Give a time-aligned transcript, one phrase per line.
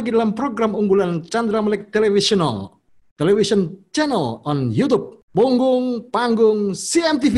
[0.00, 2.79] lagi dalam program unggulan Chandra Melek Televisional,
[3.20, 7.36] television channel on YouTube, Punggung Panggung CMTV.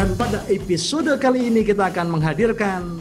[0.00, 2.96] Dan pada episode kali ini kita akan menghadirkan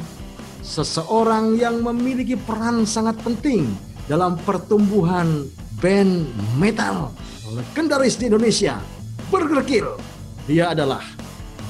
[0.59, 3.71] seseorang yang memiliki peran sangat penting
[4.11, 5.47] dalam pertumbuhan
[5.79, 6.27] band
[6.59, 7.15] metal
[7.55, 8.83] legendaris di Indonesia,
[9.31, 9.95] Burger Kill.
[10.43, 11.07] Dia adalah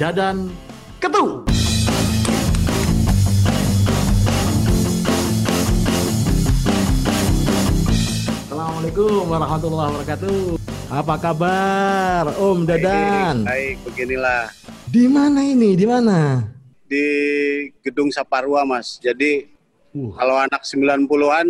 [0.02, 0.65] Dadan
[1.00, 1.46] Ketu.
[8.26, 10.40] Assalamualaikum warahmatullahi wabarakatuh.
[10.88, 13.44] Apa kabar, Om Dadan?
[13.44, 14.50] Baik, beginilah
[14.86, 15.74] Di mana ini?
[15.76, 16.46] Di mana?
[16.86, 17.02] di
[17.82, 18.98] gedung Saparua Mas.
[18.98, 19.54] Jadi
[19.96, 21.48] Uh, kalau anak 90-an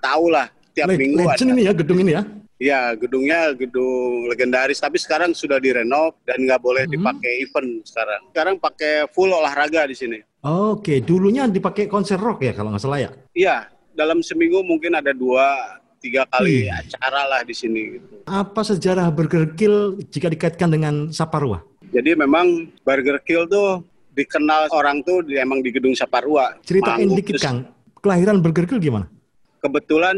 [0.00, 1.52] tahu lah tiap le- minggu legend ada.
[1.52, 2.24] ini ya, gedung ini ya.
[2.54, 6.92] Iya, gedungnya gedung legendaris tapi sekarang sudah direnov dan nggak boleh Mhm.
[6.92, 8.20] dipakai event sekarang.
[8.30, 10.18] Sekarang pakai full olahraga di sini.
[10.40, 13.10] Oke, dulunya dipakai konser rock ya kalau nggak salah ya.
[13.34, 13.56] Iya,
[13.92, 15.50] dalam seminggu mungkin ada dua
[15.98, 16.70] tiga kali Wih.
[16.70, 18.22] acara lah di sini gitu.
[18.24, 21.58] Apa sejarah Burger Kill jika dikaitkan dengan Saparua?
[21.90, 26.54] Jadi memang Burger Kill tuh dikenal orang tuh di, emang di gedung Saparua.
[26.62, 27.66] Ceritain dikit terus Kang,
[27.98, 29.10] kelahiran Burger Kill gimana?
[29.58, 30.12] kebetulan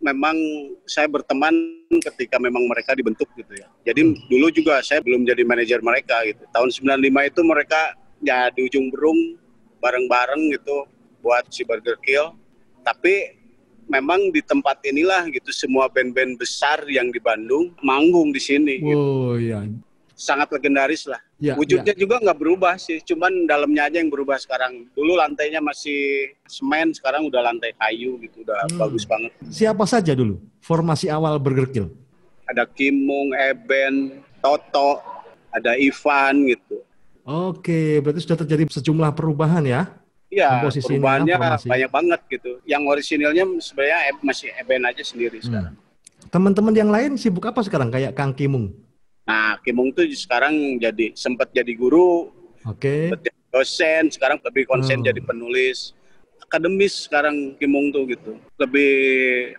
[0.00, 0.36] memang
[0.88, 1.52] saya berteman
[2.00, 3.68] ketika memang mereka dibentuk gitu ya.
[3.84, 6.42] Jadi dulu juga saya belum jadi manajer mereka gitu.
[6.50, 7.80] Tahun 95 itu mereka
[8.24, 9.36] ya di ujung berung
[9.80, 10.88] bareng-bareng gitu
[11.20, 12.32] buat si Burger Kill.
[12.80, 13.36] Tapi
[13.92, 18.80] memang di tempat inilah gitu semua band-band besar yang di Bandung manggung di sini.
[18.80, 18.96] gitu.
[18.96, 19.68] Oh iya.
[20.20, 21.16] Sangat legendaris lah.
[21.40, 24.84] Ya, Wujudnya juga nggak berubah sih, cuman dalamnya aja yang berubah sekarang.
[24.92, 28.76] Dulu lantainya masih semen, sekarang udah lantai kayu gitu, udah Hmm.
[28.78, 29.32] bagus banget.
[29.48, 31.88] Siapa saja dulu formasi awal Burger Kill?
[32.44, 34.98] ada Kimung, Eben, Toto,
[35.48, 36.82] ada Ivan gitu.
[37.22, 39.86] Oke, berarti sudah terjadi sejumlah perubahan ya?
[40.28, 41.66] Iya, perubahannya formasi.
[41.66, 42.58] banyak banget gitu.
[42.62, 45.74] Yang orisinilnya sebenarnya Eb- masih Eben aja sendiri sekarang.
[45.74, 46.26] Hmm.
[46.26, 48.74] Teman-teman yang lain sibuk apa sekarang kayak Kang Kimung?
[49.24, 52.32] Nah, Kimung tuh sekarang jadi sempat jadi guru,
[52.66, 53.12] Oke.
[53.14, 55.06] jadi dosen, sekarang lebih konsen Hmm.
[55.06, 55.94] jadi penulis.
[56.40, 58.34] Akademis sekarang Kimung tuh gitu.
[58.58, 58.90] Lebih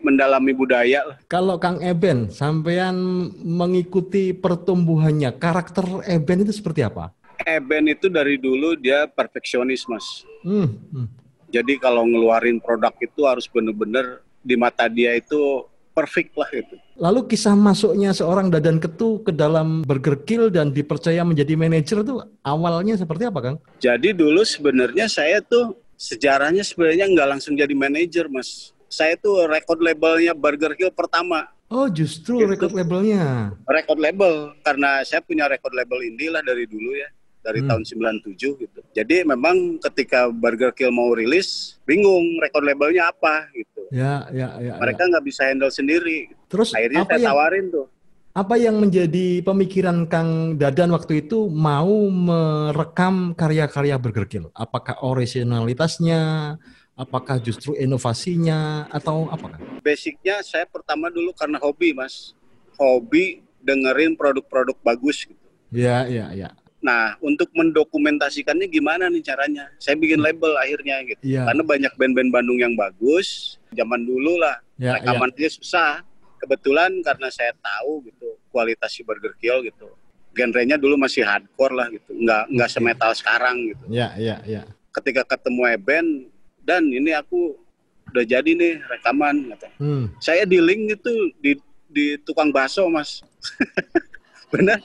[0.04, 1.18] mendalami budaya lah.
[1.32, 7.16] Kalau Kang Eben, sampean mengikuti pertumbuhannya, karakter Eben itu seperti apa?
[7.48, 10.28] Eben itu dari dulu dia perfeksionis, Mas.
[10.44, 11.08] Hmm, hmm.
[11.52, 15.64] Jadi kalau ngeluarin produk itu harus bener-bener di mata dia itu
[16.02, 16.74] perfect lah gitu.
[16.98, 22.14] Lalu kisah masuknya seorang Dadan Ketu ke dalam Burger Kill dan dipercaya menjadi manajer itu
[22.42, 23.58] awalnya seperti apa, Kang?
[23.78, 28.74] Jadi dulu sebenarnya saya tuh sejarahnya sebenarnya nggak langsung jadi manajer, Mas.
[28.90, 31.46] Saya tuh record labelnya Burger Kill pertama.
[31.72, 32.52] Oh, justru Gitu.
[32.52, 33.56] record labelnya.
[33.64, 37.08] Record label karena saya punya record label indie lah dari dulu ya,
[37.40, 37.72] dari Hmm.
[37.72, 38.84] tahun 97 gitu.
[38.92, 43.71] Jadi memang ketika Burger Kill mau rilis, bingung record labelnya apa gitu.
[43.92, 44.74] Ya, ya, ya.
[44.80, 45.08] Mereka ya.
[45.12, 46.32] nggak bisa handle sendiri.
[46.48, 47.88] Terus Akhirnya apa saya yang tawarin tuh.
[48.32, 54.48] apa yang menjadi pemikiran Kang Dadan waktu itu mau merekam karya-karya Burger Kill?
[54.56, 56.56] Apakah originalitasnya,
[56.96, 59.60] apakah justru inovasinya atau apa?
[59.84, 62.32] Basicnya saya pertama dulu karena hobi, Mas.
[62.80, 65.44] Hobi dengerin produk-produk bagus gitu.
[65.68, 66.56] Ya, ya, ya.
[66.82, 69.70] Nah, untuk mendokumentasikannya gimana nih caranya?
[69.78, 71.22] Saya bikin label akhirnya gitu.
[71.22, 71.46] Iya.
[71.46, 73.58] Karena banyak band-band Bandung yang bagus.
[73.72, 75.06] Zaman dulu lah, Ya, ya.
[75.14, 76.02] rekamannya susah.
[76.42, 79.94] Kebetulan karena saya tahu gitu kualitas si Burger Kill gitu.
[80.34, 83.84] Genrenya dulu masih hardcore lah gitu, nggak nggak semetal sekarang gitu.
[83.92, 84.64] Ya, ya, ya.
[84.90, 86.06] Ketika ketemu Eben
[86.66, 87.54] dan ini aku
[88.10, 89.70] udah jadi nih rekaman kata.
[89.78, 90.10] Hmm.
[90.18, 91.14] Saya di link itu
[91.44, 91.52] di
[91.92, 93.22] di tukang bakso mas.
[94.52, 94.80] Benar.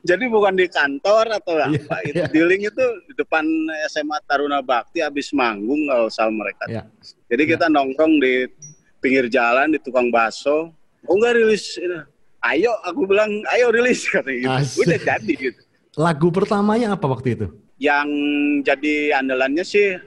[0.00, 2.14] Jadi bukan di kantor atau Iya, apa itu.
[2.14, 2.26] iya.
[2.30, 3.44] Di link itu di depan
[3.90, 6.64] SMA Taruna Bakti habis manggung kalau sama mereka.
[6.70, 6.82] Ya.
[7.26, 7.50] Jadi Iya.
[7.58, 8.46] kita nongkrong di
[8.98, 10.70] pinggir jalan di tukang bakso.
[11.04, 11.78] Oh enggak rilis.
[12.38, 14.46] Ayo aku bilang ayo rilis kata gitu.
[14.48, 14.86] Asik.
[14.86, 15.60] Udah jadi gitu.
[15.98, 17.46] Lagu pertamanya apa waktu itu?
[17.78, 18.08] Yang
[18.62, 19.98] jadi andalannya sih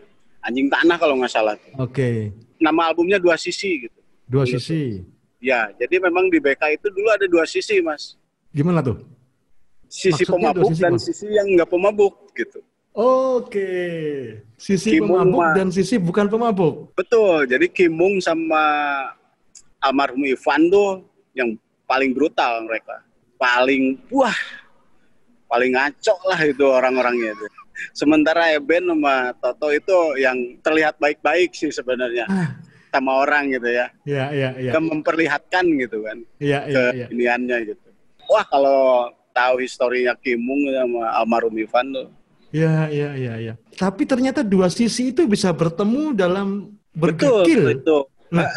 [0.42, 1.56] Anjing Tanah kalau nggak salah.
[1.78, 2.32] Oke.
[2.58, 3.98] Nama albumnya dua sisi gitu.
[4.26, 5.04] Dua sisi.
[5.42, 8.14] Ya, jadi memang di BK itu dulu ada dua sisi, Mas.
[8.52, 9.00] Gimana tuh?
[9.88, 12.60] Sisi Maksudnya pemabuk sisi, dan sisi yang nggak pemabuk gitu.
[12.92, 13.72] Oke.
[14.56, 16.76] Sisi Kimung pemabuk mah- dan sisi bukan pemabuk.
[16.94, 17.44] Betul.
[17.46, 18.64] Jadi Kimung sama
[19.80, 20.90] almarhum Ivan tuh
[21.34, 21.56] yang
[21.86, 23.04] paling brutal mereka.
[23.36, 24.36] Paling wah
[25.48, 27.46] paling ngaco lah itu orang-orangnya itu.
[27.92, 32.56] Sementara Eben sama Toto itu yang terlihat baik-baik sih sebenarnya Ah.
[32.90, 33.88] sama orang gitu ya.
[34.04, 34.72] Ya, ya, ya.
[34.72, 37.08] Yang memperlihatkan gitu kan Ya, ya, ya.
[37.08, 37.91] keiniannya gitu.
[38.32, 42.08] Wah kalau tahu historinya Kimung sama almarhum Ivan tuh
[42.52, 43.54] Ya, ya, ya, ya.
[43.80, 47.80] Tapi ternyata dua sisi itu bisa bertemu dalam betul bergekil.
[47.80, 47.98] itu.
[48.28, 48.48] Nah.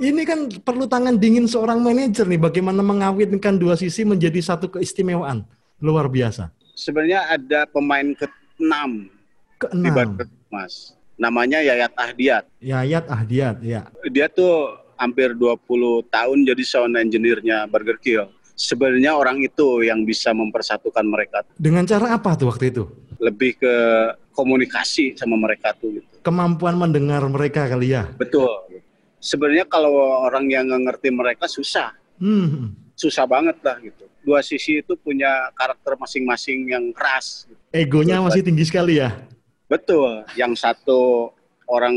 [0.00, 5.44] Ini kan perlu tangan dingin seorang manajer nih, bagaimana mengawinkan dua sisi menjadi satu keistimewaan.
[5.80, 6.52] Luar biasa.
[6.76, 9.08] Sebenarnya ada pemain ke-6 di
[9.60, 10.98] Keenam, Barber Mas.
[11.14, 12.44] Namanya Yayat Ahdiat.
[12.58, 13.86] Yayat Ahdiat, ya.
[14.10, 15.62] Dia tuh hampir 20
[16.10, 18.26] tahun jadi sound engineer-nya Burger Kill.
[18.54, 21.42] Sebenarnya orang itu yang bisa mempersatukan mereka.
[21.58, 22.86] Dengan cara apa tuh waktu itu?
[23.18, 23.74] Lebih ke
[24.30, 26.06] komunikasi sama mereka tuh gitu.
[26.22, 28.06] Kemampuan mendengar mereka kali ya.
[28.14, 28.46] Betul.
[29.18, 31.94] Sebenarnya kalau orang yang nggak ngerti mereka susah.
[32.22, 32.78] Hmm.
[32.94, 34.06] Susah banget lah gitu.
[34.22, 37.50] Dua sisi itu punya karakter masing-masing yang keras.
[37.50, 37.58] gitu.
[37.74, 39.10] Egonya masih tinggi sekali ya.
[39.66, 40.22] Betul.
[40.38, 41.32] Yang satu
[41.66, 41.94] orang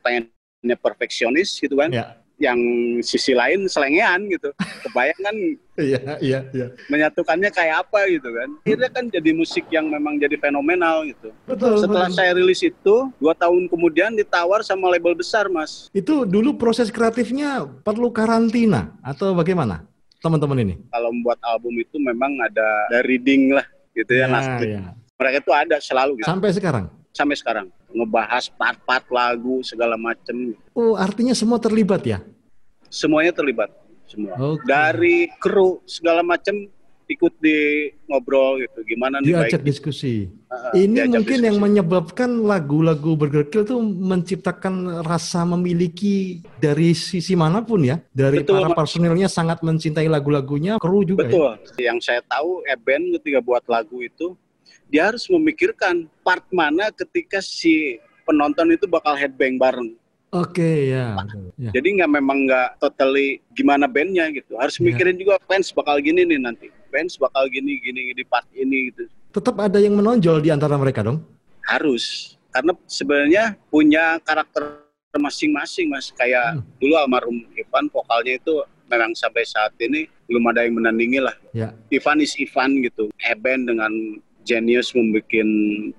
[0.00, 1.92] pengennya perfeksionis gitu kan.
[1.92, 2.21] Ya.
[2.42, 2.58] Yang
[3.06, 4.50] sisi lain selengean gitu.
[4.82, 5.36] Kebayang kan
[5.80, 6.66] Iya, iya, iya.
[6.92, 8.48] menyatukannya kayak apa gitu kan.
[8.60, 11.32] Akhirnya kan jadi musik yang memang jadi fenomenal gitu.
[11.48, 11.80] Betul.
[11.80, 12.18] Setelah betul.
[12.20, 15.88] saya rilis itu, dua tahun kemudian ditawar sama label besar mas.
[15.96, 19.88] Itu dulu proses kreatifnya perlu karantina atau bagaimana?
[20.20, 20.74] Teman-teman ini.
[20.92, 23.64] Kalau membuat album itu memang ada, ada reading lah
[23.96, 24.28] gitu ya.
[24.28, 24.60] naskah.
[24.60, 24.82] ya.
[25.16, 26.28] Mereka itu ada selalu gitu.
[26.28, 26.86] Sampai sekarang.
[27.12, 32.18] sampai sekarang ngebahas part-part lagu segala macem Oh, artinya semua terlibat ya?
[32.88, 33.72] semuanya terlibat
[34.04, 34.60] semua Oke.
[34.68, 36.68] dari kru segala macem
[37.08, 40.32] ikut di ngobrol gitu gimana nih Diajak baik diskusi.
[40.48, 41.48] Heeh, Ini diajak mungkin diskusi.
[41.48, 48.00] yang menyebabkan lagu-lagu Burger Kill tuh menciptakan rasa memiliki dari sisi mana pun ya.
[48.08, 51.32] Dari Betul, para personilnya sangat mencintai lagu-lagunya, kru juga ya.
[51.32, 54.32] betul yang saya tahu Eben ketika buat lagu itu
[54.92, 59.96] dia harus memikirkan part mana ketika si penonton itu bakal headbang bareng
[60.30, 61.16] Oke, ya.
[61.18, 61.52] betul.
[61.56, 61.70] ya.
[61.72, 64.84] jadi nggak memang nggak totally gimana bandnya gitu harus Iya.
[64.86, 69.08] mikirin juga fans bakal gini nih nanti fans bakal gini gini di part ini gitu
[69.32, 71.24] Tetap ada yang menonjol di antara mereka dong.
[71.62, 74.84] harus karena sebenarnya punya karakter
[75.14, 76.64] masing-masing mas kayak Hmm.
[76.76, 78.54] dulu almarhum Ivan vokalnya itu
[78.86, 81.72] memang sampai saat ini belum ada yang menandingi lah Ya.
[81.88, 83.92] Ivan is Ivan gitu Eben dengan
[84.42, 85.26] genius membuat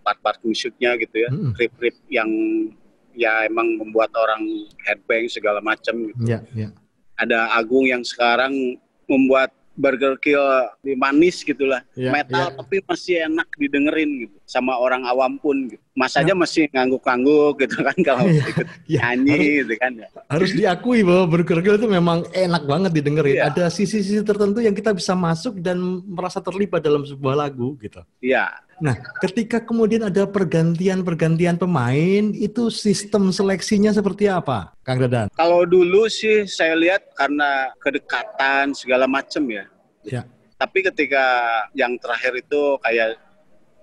[0.04, 1.56] part-part musiknya gitu ya Mm-mm.
[1.56, 2.30] rip-rip yang
[3.14, 4.42] ya emang membuat orang
[4.90, 6.24] headbang segala macam gitu.
[6.26, 6.70] Ya, ya.
[7.16, 10.42] ada Agung yang sekarang membuat Burger Kill
[10.86, 12.58] di manis gitulah Ya, metal ya.
[12.58, 15.80] tapi masih enak didengerin gitu sama orang awam pun gitu.
[15.94, 19.00] Mas aja masih ngangguk-ngangguk gitu kan kalau Iya, ikut ya.
[19.14, 20.08] nyanyi gitu kan ya.
[20.28, 23.38] Harus diakui bahwa Burger Kill itu memang enak banget didengerin.
[23.40, 23.50] Iya.
[23.50, 28.02] Ada sisi-sisi tertentu yang kita bisa masuk dan merasa terlibat dalam sebuah lagu gitu.
[28.20, 28.52] Iya,
[28.82, 35.30] Nah, ketika kemudian ada pergantian-pergantian pemain, itu sistem seleksinya seperti apa, Kang Dadan?
[35.32, 39.64] kalau dulu sih saya lihat karena kedekatan segala macem ya.
[40.04, 40.22] Ya.
[40.58, 41.24] Tapi ketika
[41.72, 43.16] yang terakhir itu kayak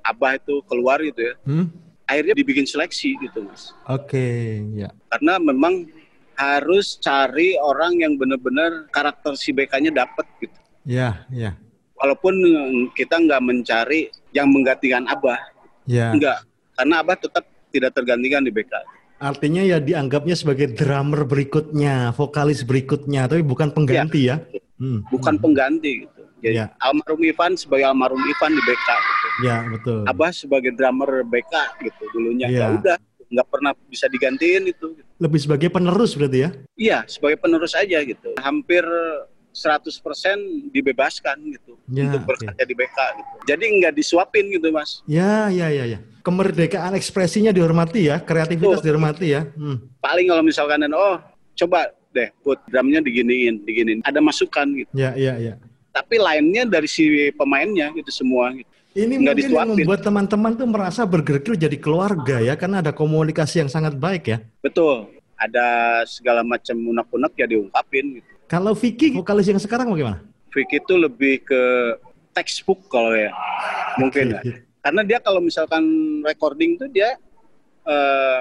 [0.03, 1.67] Abah itu keluar gitu ya, Hmm?
[2.05, 3.71] akhirnya dibikin seleksi gitu mas.
[3.87, 4.91] Oke, ya.
[5.09, 5.87] Karena memang
[6.35, 10.57] harus cari orang yang benar-benar karakter si BK-nya dapat gitu.
[10.83, 11.55] Ya, ya.
[12.01, 15.39] Walaupun mm, kita nggak mencari yang menggantikan Abah,
[15.85, 16.11] Ya.
[16.11, 16.43] enggak.
[16.75, 18.73] Karena Abah tetap tidak tergantikan di BK.
[19.21, 24.41] Artinya ya dianggapnya sebagai drummer berikutnya, vokalis berikutnya, tapi bukan pengganti ya.
[24.81, 25.05] Hmm.
[25.13, 26.20] Bukan pengganti gitu.
[26.41, 26.67] Jadi Ya.
[26.81, 29.27] almarhum Ivan sebagai almarhum Ivan di BK gitu.
[29.45, 30.01] Ya, betul.
[30.05, 32.49] Abah sebagai drummer BK gitu dulunya.
[32.49, 32.59] Iya.
[32.59, 32.97] Ya udah,
[33.31, 34.97] nggak pernah bisa digantiin itu.
[35.17, 36.51] Lebih sebagai penerus berarti ya?
[36.75, 38.35] Iya, sebagai penerus aja gitu.
[38.37, 38.83] Hampir
[39.51, 40.39] 100%
[40.71, 42.29] dibebaskan gitu Ya, untuk oke.
[42.35, 43.33] berkarya di BK gitu.
[43.47, 45.03] Jadi nggak disuapin gitu, Mas.
[45.05, 45.99] Ya, ya, ya, ya.
[46.23, 48.87] Kemerdekaan ekspresinya dihormati ya, kreativitas Betul.
[48.95, 49.43] dihormati ya.
[49.57, 49.91] Hmm.
[49.99, 51.19] Paling kalau misalkan oh,
[51.57, 54.01] coba deh put drumnya diginiin, diginiin.
[54.03, 54.91] Ada masukan gitu.
[54.95, 55.55] Ya, ya, ya.
[55.91, 58.71] Tapi lainnya dari si pemainnya gitu semua gitu.
[58.91, 62.91] Ini Nggak mungkin yang membuat teman-teman tuh merasa Burger Kill jadi keluarga ya, karena ada
[62.91, 64.39] komunikasi yang sangat baik ya.
[64.59, 65.15] Betul.
[65.39, 68.31] Ada segala macam unek-unek ya diungkapin gitu.
[68.51, 70.27] Kalau Vicky, vokalis yang sekarang bagaimana?
[70.51, 71.63] Vicky itu lebih ke
[72.35, 73.31] textbook kalau ya.
[73.95, 74.43] Mungkin ya.
[74.83, 75.87] Karena dia kalau misalkan
[76.27, 77.15] recording tuh dia
[77.87, 78.41] eh,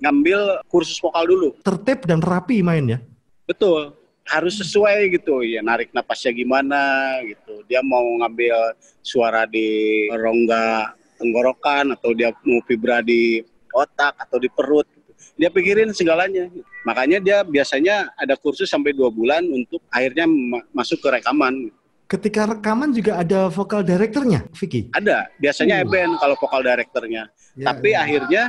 [0.00, 1.48] ngambil kursus vokal dulu.
[1.60, 2.98] Tertib dan rapi main ya.
[3.44, 3.92] Betul.
[4.30, 5.42] Harus sesuai gitu.
[5.42, 6.78] Ya narik napasnya gimana
[7.26, 7.66] gitu.
[7.66, 9.66] Dia mau ngambil suara di
[10.08, 13.42] rongga tenggorokan atau dia mau fibra di
[13.74, 14.86] otak atau di perut.
[14.88, 15.10] gitu.
[15.34, 16.46] Dia pikirin segalanya.
[16.86, 21.68] Makanya dia biasanya ada kursus sampai dua bulan untuk akhirnya ma- masuk ke rekaman.
[22.06, 24.90] Ketika rekaman juga ada vokal directornya, Vicky.
[24.90, 25.82] Ada, biasanya Uh.
[25.86, 27.30] Eben kalau vokal direkturnya.
[27.54, 28.02] Ya, Tapi ya.
[28.02, 28.42] akhirnya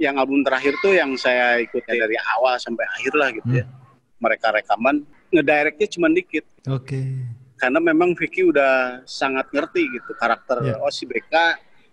[0.00, 3.60] yang album terakhir tuh yang saya ikuti dari awal sampai akhir lah gitu Hmm.
[3.60, 3.64] ya.
[4.18, 5.04] Mereka rekaman,
[5.34, 6.46] ngedirectnya cuma dikit.
[6.70, 7.02] Oke.
[7.58, 10.62] Karena memang Vicky udah sangat ngerti gitu karakter.
[10.62, 10.74] Ya.
[10.78, 11.32] Oh si BK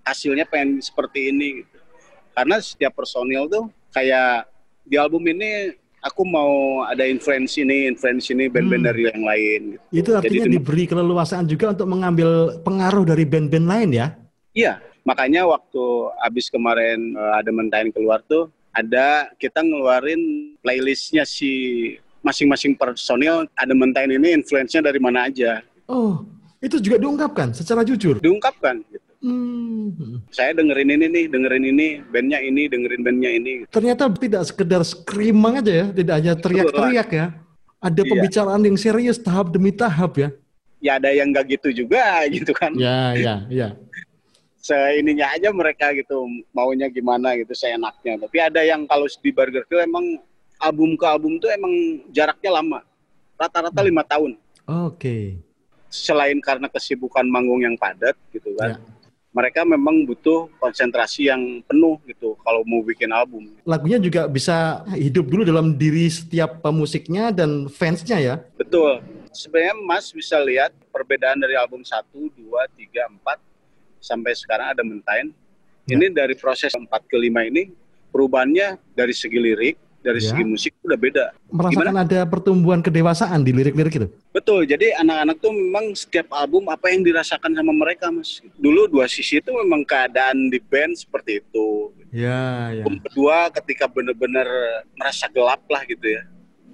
[0.01, 1.77] hasilnya pengen seperti ini gitu.
[2.31, 4.47] Karena setiap personil tuh kayak
[4.85, 8.89] di album ini aku mau ada influence ini, influence ini band-band Hmm.
[8.89, 9.83] dari yang lain gitu.
[9.93, 12.29] Itu artinya Jadi- diberi keleluasaan juga untuk mengambil
[12.65, 14.07] pengaruh dari band-band lain ya?
[14.51, 14.73] Iya,
[15.05, 15.83] makanya waktu
[16.19, 20.19] abis kemarin uh, ada mentain keluar tuh ada kita ngeluarin
[20.59, 21.51] playlistnya si
[22.21, 26.23] masing-masing personil ada mentain ini influence-nya dari mana aja Oh,
[26.59, 28.21] itu juga diungkapkan secara jujur.
[28.23, 29.03] diungkapkan gitu.
[29.21, 30.23] Hmm.
[30.31, 33.53] Saya dengerin ini nih, dengerin ini, bandnya ini, dengerin bandnya ini.
[33.67, 37.27] Ternyata tidak sekedar screaming aja ya, tidak hanya teriak-teriak ya.
[37.77, 38.09] Ada Iya.
[38.09, 40.29] pembicaraan yang serius tahap demi tahap ya.
[40.81, 42.01] Ya ada yang nggak gitu juga
[42.33, 42.71] gitu kan.
[42.73, 43.67] Ya, ya, ya.
[44.57, 48.21] Seininya aja mereka gitu maunya gimana gitu seenaknya.
[48.21, 50.21] Tapi ada yang kalau di Burger Kill emang
[50.61, 51.73] album ke album tuh emang
[52.13, 52.79] jaraknya lama.
[53.35, 54.37] Rata-rata lima tahun.
[54.69, 55.41] Oke.
[55.91, 58.79] selain karena kesibukan manggung yang padat gitu kan,
[59.35, 63.51] mereka memang butuh konsentrasi yang penuh gitu kalau mau bikin album.
[63.67, 68.35] Lagunya juga bisa hidup dulu dalam diri setiap pemusiknya dan fansnya ya.
[68.55, 69.03] Betul.
[69.35, 73.39] Sebenarnya Mas bisa lihat perbedaan dari album 1, 2, 3, 4
[74.03, 75.31] sampai sekarang ada Mentain.
[75.87, 75.95] Ya.
[75.99, 77.71] Ini dari proses 4 ke 5 ini
[78.11, 80.33] perubahannya dari segi lirik, dari Ya.
[80.33, 81.25] segi musik udah beda.
[81.53, 84.07] Merasakan ada pertumbuhan kedewasaan di lirik-lirik itu.
[84.33, 84.65] Betul.
[84.65, 88.41] Jadi anak-anak tuh memang setiap album apa yang dirasakan sama mereka, Mas.
[88.57, 91.93] Dulu dua sisi itu memang keadaan di band seperti itu.
[92.09, 92.83] Ya, ya.
[92.83, 94.45] Album kedua ketika bener-bener
[94.97, 96.23] merasa gelap lah gitu ya.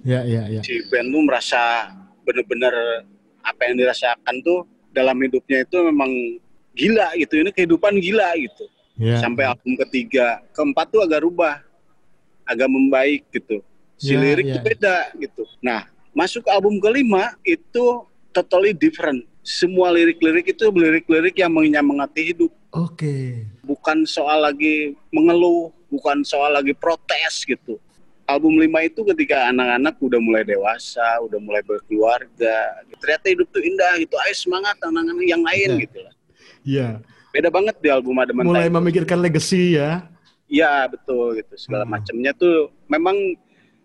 [0.02, 0.60] Ya, ya, ya.
[0.64, 1.60] Si band tuh merasa
[2.24, 2.72] bener-bener
[3.44, 6.10] apa yang dirasakan tuh dalam hidupnya itu memang
[6.72, 7.44] gila gitu.
[7.44, 8.64] Ini kehidupan gila gitu.
[8.98, 9.22] Ya.
[9.22, 11.62] Sampai album ketiga, keempat tuh agak rubah,
[12.48, 13.60] agak membaik gitu.
[14.00, 15.42] Si Ya, lirik tuh beda gitu.
[15.60, 15.84] Nah,
[16.16, 19.26] masuk ke album kelima itu totally different.
[19.44, 22.52] Semua lirik-lirik itu lirik-lirik yang menyemangati hidup.
[22.68, 23.48] Oke.
[23.64, 27.80] bukan soal lagi mengeluh, bukan soal lagi protes gitu.
[28.28, 33.96] Album 5 itu ketika anak-anak udah mulai dewasa, udah mulai berkeluarga, ternyata hidup tuh indah
[33.96, 34.12] gitu.
[34.20, 35.80] Ayo semangat anak-anak yang lain Ya.
[35.80, 36.14] gitu lah.
[36.64, 36.88] Ya.
[37.32, 40.04] Beda banget di album ada Mulai memikirkan legacy ya.
[40.48, 41.54] Iya betul gitu.
[41.54, 41.92] Segala Hmm.
[41.94, 43.14] macamnya tuh memang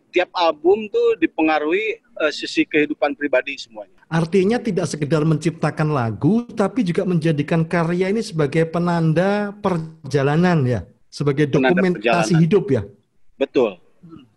[0.10, 4.00] tiap album tuh dipengaruhi eh, sisi kehidupan pribadi semuanya.
[4.08, 11.50] Artinya tidak sekedar menciptakan lagu, tapi juga menjadikan karya ini sebagai penanda perjalanan ya, sebagai
[11.50, 12.86] dokumentasi hidup ya.
[13.34, 13.82] Betul,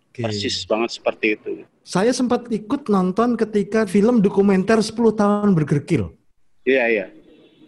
[0.09, 0.25] Oke.
[0.25, 1.49] persis banget seperti itu.
[1.85, 6.09] Saya sempat ikut nonton ketika film dokumenter 10 tahun Burger Kill.
[6.65, 7.05] Iya iya.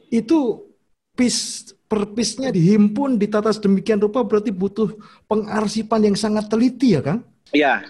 [0.10, 0.66] Itu
[1.14, 4.94] piece per piece-nya dihimpun, ditata sedemikian rupa berarti butuh
[5.26, 7.26] pengarsipan yang sangat teliti ya, Kang?
[7.50, 7.82] Iya.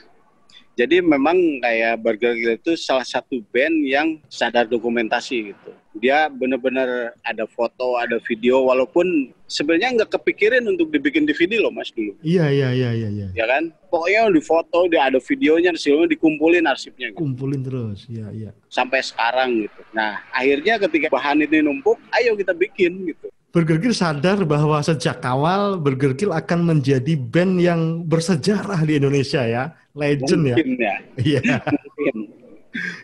[0.79, 5.75] Jadi memang kayak Burger Kill itu salah satu band yang sadar dokumentasi gitu.
[5.99, 11.91] Dia benar-benar ada foto, ada video, walaupun sebenarnya nggak kepikirin untuk dibikin DVD loh mas
[11.91, 13.27] dulu, Iya, iya, iya, iya, iya.
[13.35, 13.67] ya kan?
[13.91, 17.19] Pokoknya di foto, dia ada videonya, hasilnya dikumpulin arsipnya gitu.
[17.19, 18.51] Kumpulin terus, iya, iya.
[18.71, 19.81] sampai sekarang gitu.
[19.91, 23.27] Nah akhirnya ketika bahan ini numpuk, ayo kita bikin gitu.
[23.49, 29.41] Burger Kill sadar bahwa sejak awal Burger Kill akan menjadi band yang bersejarah di Indonesia
[29.41, 30.55] ya, legend ya.
[30.55, 30.95] Mungkin ya,
[31.33, 31.41] Iya.
[31.65, 32.15] mungkin.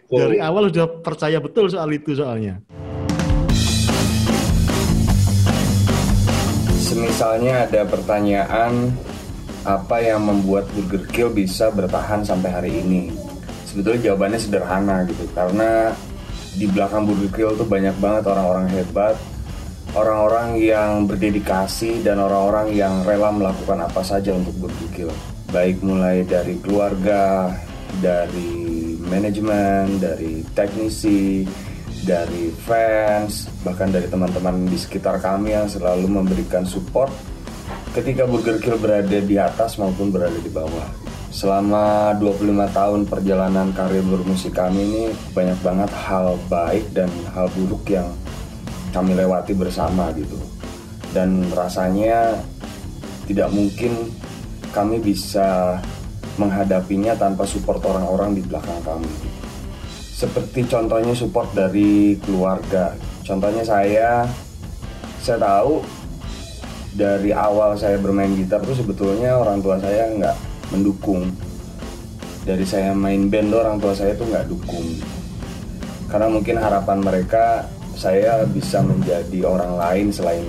[0.05, 0.45] Dari Oh.
[0.45, 2.61] awal udah percaya betul soal itu soalnya.
[6.77, 8.93] Semisalnya ada pertanyaan
[9.65, 13.09] apa yang membuat Burger Kill bisa bertahan sampai hari ini?
[13.65, 15.89] Sebetulnya jawabannya sederhana gitu karena
[16.53, 19.17] di belakang Burger Kill tuh banyak banget orang-orang hebat,
[19.95, 25.09] orang-orang yang berdedikasi dan orang-orang yang rela melakukan apa saja untuk Kill.
[25.55, 27.55] Baik mulai dari keluarga,
[28.03, 31.47] dari manajemen, dari teknisi,
[32.03, 37.09] dari fans, bahkan dari teman-teman di sekitar kami yang selalu memberikan support
[37.95, 41.07] ketika Burger Kill berada di atas maupun berada di bawah.
[41.31, 47.83] Selama 25 tahun perjalanan karir bermusik kami ini banyak banget hal baik dan hal buruk
[47.91, 48.07] yang
[48.95, 50.39] kami lewati bersama gitu.
[51.11, 52.39] Dan rasanya
[53.27, 54.15] tidak mungkin
[54.71, 55.79] kami bisa
[56.39, 59.11] menghadapinya tanpa support orang-orang di belakang kami.
[60.15, 62.95] Seperti contohnya support dari keluarga.
[63.27, 64.23] Contohnya saya,
[65.19, 65.83] saya tahu
[66.95, 70.37] dari awal saya bermain gitar tuh sebetulnya orang tua saya nggak
[70.71, 71.27] mendukung
[72.47, 74.85] dari saya main band orang tua saya tuh nggak dukung
[76.07, 80.43] karena mungkin harapan mereka saya bisa menjadi orang lain selain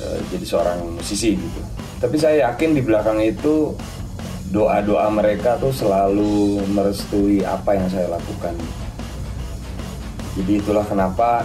[0.00, 1.60] uh, jadi seorang musisi gitu.
[2.02, 3.70] Tapi saya yakin di belakang itu
[4.50, 8.52] doa-doa mereka tuh selalu merestui apa yang saya lakukan.
[10.36, 11.44] Jadi itulah kenapa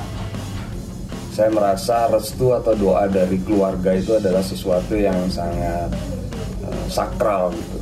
[1.31, 5.91] saya merasa restu atau doa dari keluarga itu adalah sesuatu yang sangat
[6.65, 7.77] uh, sakral gitu.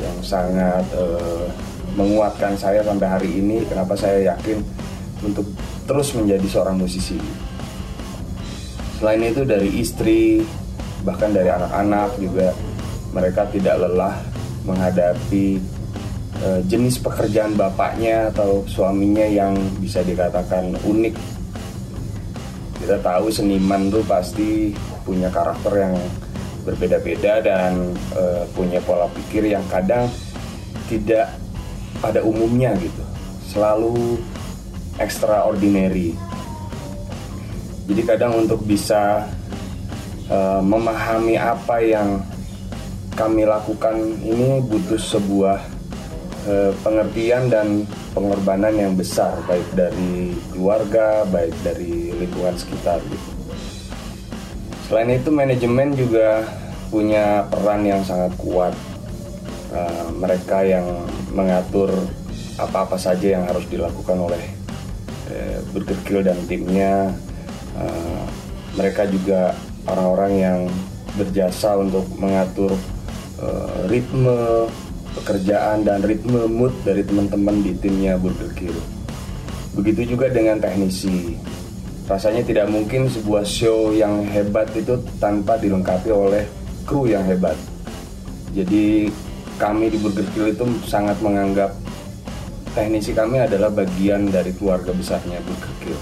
[0.00, 1.46] Yang sangat uh,
[1.94, 3.62] menguatkan saya sampai hari ini.
[3.68, 4.64] Kenapa saya yakin
[5.20, 5.46] untuk
[5.84, 7.16] terus menjadi seorang musisi.
[8.98, 10.40] Selain itu dari istri
[11.04, 12.56] bahkan dari anak-anak juga
[13.12, 14.16] mereka tidak lelah
[14.64, 15.60] menghadapi
[16.40, 21.14] uh, jenis pekerjaan bapaknya atau suaminya yang bisa dikatakan unik.
[22.80, 24.72] Kita tahu seniman tuh pasti
[25.04, 25.94] punya karakter yang
[26.64, 30.08] berbeda-beda dan uh, punya pola pikir yang kadang
[30.88, 31.28] tidak
[32.00, 33.04] pada umumnya gitu.
[33.52, 34.16] Selalu
[35.00, 36.16] extraordinary
[37.84, 39.28] jadi kadang untuk bisa
[40.32, 42.22] uh, memahami apa yang
[43.14, 45.58] kami lakukan ini butuh sebuah
[46.48, 47.86] uh, pengertian dan
[48.16, 53.34] pengorbanan yang besar baik dari keluarga baik dari lingkungan sekitar gitu
[54.84, 56.44] Selain itu manajemen juga
[56.92, 58.76] punya peran yang sangat kuat.
[59.74, 60.86] Uh, mereka yang
[61.34, 61.90] mengatur
[62.60, 64.38] apa-apa saja yang harus dilakukan oleh
[65.72, 67.12] Burger Kill dan timnya.
[67.74, 68.24] Uh,
[68.74, 69.54] mereka juga
[69.86, 70.58] orang-orang yang
[71.14, 72.74] berjasa untuk mengatur
[73.38, 74.66] uh, ritme
[75.14, 78.74] pekerjaan dan ritme mood dari teman-teman di timnya Burger Kill.
[79.74, 81.38] Begitu juga dengan teknisi
[82.04, 86.44] rasanya tidak mungkin sebuah show yang hebat itu tanpa dilengkapi oleh
[86.84, 87.56] kru yang hebat.
[88.52, 89.08] Jadi
[89.56, 91.72] kami di Burger Kill itu sangat menganggap
[92.74, 96.00] teknisi kami adalah bagian dari keluarga besarnya Burger Kill.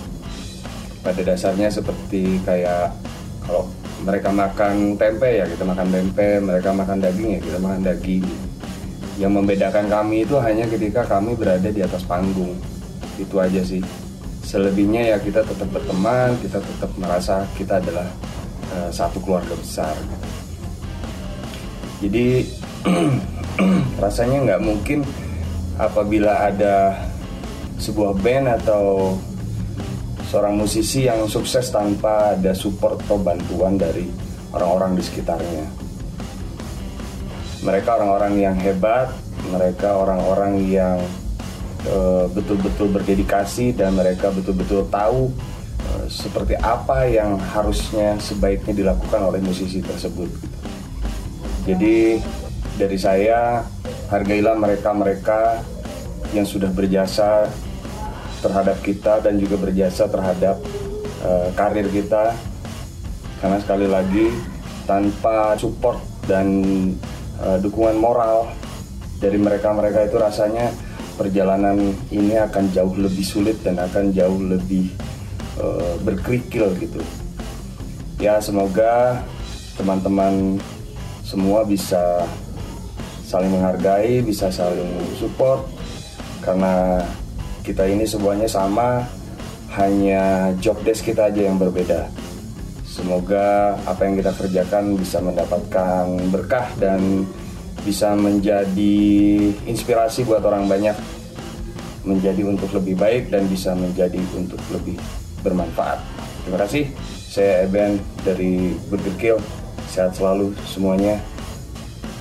[1.05, 2.97] Pada dasarnya seperti kayak
[3.45, 3.69] kalau
[4.03, 8.25] mereka makan tempe ya kita makan tempe, mereka makan daging ya kita makan daging.
[9.21, 12.57] Yang membedakan kami itu hanya ketika kami berada di atas panggung.
[13.21, 13.85] Itu aja sih
[14.43, 18.05] selebihnya ya kita tetap berteman kita tetap merasa kita adalah
[18.75, 19.95] uh, satu keluarga besar
[22.03, 22.43] jadi
[24.03, 25.07] rasanya nggak mungkin
[25.77, 26.97] apabila ada
[27.81, 29.17] sebuah band atau
[30.29, 34.09] seorang musisi yang sukses tanpa ada support atau bantuan dari
[34.53, 35.67] orang-orang di sekitarnya
[37.63, 39.13] mereka orang-orang yang hebat
[39.53, 40.99] mereka orang-orang yang
[41.83, 45.35] Eh, betul-betul berdedikasi dan mereka betul-betul tahu
[45.83, 50.31] uh, seperti apa yang harusnya sebaiknya dilakukan oleh musisi tersebut.
[51.67, 52.23] Jadi
[52.79, 53.67] dari saya
[54.09, 55.63] hargailah mereka-mereka
[56.33, 57.47] yang sudah berjasa
[58.43, 60.59] terhadap kita dan juga berjasa terhadap
[61.23, 62.35] uh, karir kita
[63.39, 64.31] karena sekali lagi
[64.87, 66.47] tanpa support dan
[67.43, 68.51] uh, dukungan moral
[69.23, 70.75] dari mereka-mereka itu rasanya
[71.15, 74.91] perjalanan ini akan jauh lebih sulit dan akan jauh lebih
[75.63, 76.99] uh, berkerikil gitu.
[78.19, 79.23] Ya semoga
[79.79, 80.59] teman-teman
[81.23, 82.27] semua bisa
[83.33, 85.65] saling menghargai, bisa saling support
[86.45, 87.01] karena
[87.65, 89.09] kita ini semuanya sama,
[89.73, 92.13] hanya job desk kita aja yang berbeda.
[92.85, 97.25] Semoga apa yang kita kerjakan bisa mendapatkan berkah dan
[97.89, 99.01] bisa menjadi
[99.65, 100.93] inspirasi buat orang banyak
[102.05, 105.01] menjadi untuk lebih baik dan bisa menjadi untuk lebih
[105.41, 106.05] bermanfaat.
[106.45, 106.85] Terima kasih.
[107.33, 109.39] Saya Eben dari Burger Kill.
[109.89, 111.17] Sehat selalu semuanya.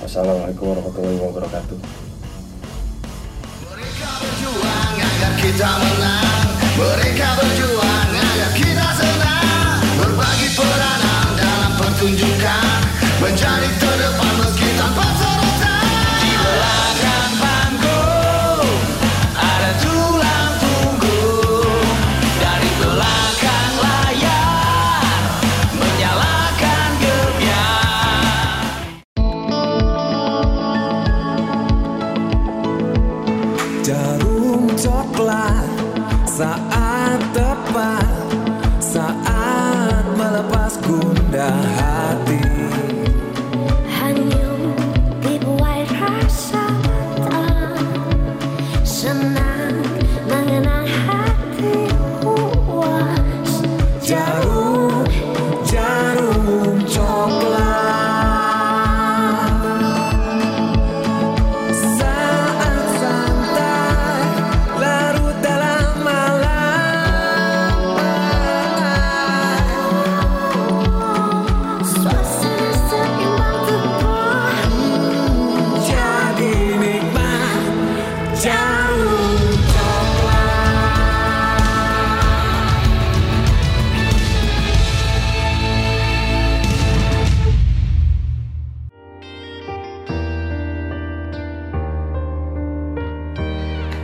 [0.02, 1.78] Wassalamualaikum warahmatullahi wabarakatuh.
[3.62, 6.46] Mereka berjuang agar kita menang.
[6.74, 8.01] Mereka berjuang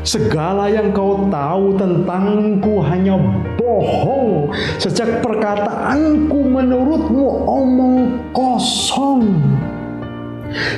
[0.09, 3.21] Segala yang kau tahu tentangku hanya
[3.61, 4.49] bohong.
[4.81, 9.29] Sejak perkataanku menurutmu omong kosong.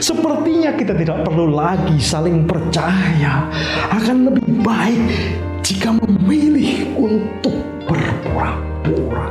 [0.03, 3.47] Sepertinya kita tidak perlu lagi saling percaya.
[3.95, 4.99] Akan lebih baik
[5.63, 7.55] jika memilih untuk
[7.87, 9.31] berpura-pura.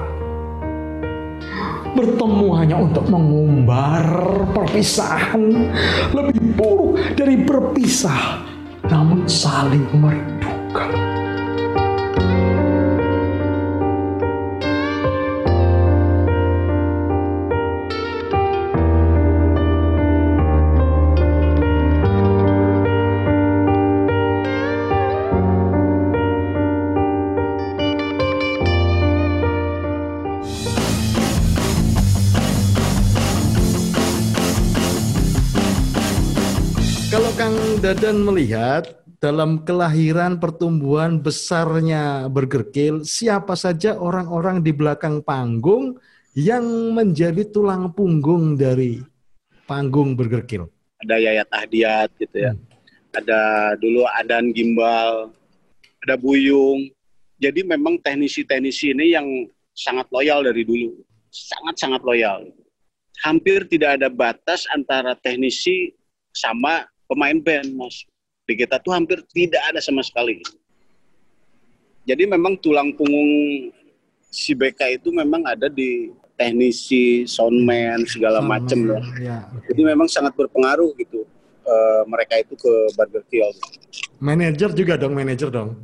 [1.91, 4.07] Bertemu hanya untuk mengumbar
[4.55, 5.75] perpisahan
[6.15, 8.47] lebih buruk dari berpisah,
[8.89, 11.09] namun saling merindukan.
[37.89, 45.97] Dadan melihat dalam kelahiran pertumbuhan besarnya Burger Kill, siapa saja orang-orang di belakang panggung
[46.38, 49.02] yang menjadi tulang punggung dari
[49.65, 50.69] panggung Burger Kill?
[51.02, 52.54] Ada Yayat Ahdiat gitu ya.
[53.17, 55.34] Ada dulu Adan Gimbal,
[56.06, 56.93] ada Buyung.
[57.41, 59.25] Jadi memang teknisi-teknisi ini yang
[59.73, 60.93] sangat loyal dari dulu.
[61.34, 62.54] Sangat-sangat loyal.
[63.25, 65.89] Hampir tidak ada batas antara teknisi
[66.30, 68.06] sama pemain band, Mas.
[68.45, 70.41] Di kita tuh hampir tidak ada sama sekali.
[72.06, 73.69] Jadi memang tulang punggung
[74.30, 79.02] si BK itu memang ada di teknisi, soundman, segala macam ya.
[79.19, 81.26] Ya, Jadi memang sangat berpengaruh gitu
[81.69, 83.50] eh, mereka itu ke Burger Kill.
[84.17, 85.78] Manajer juga dong, manajer dong.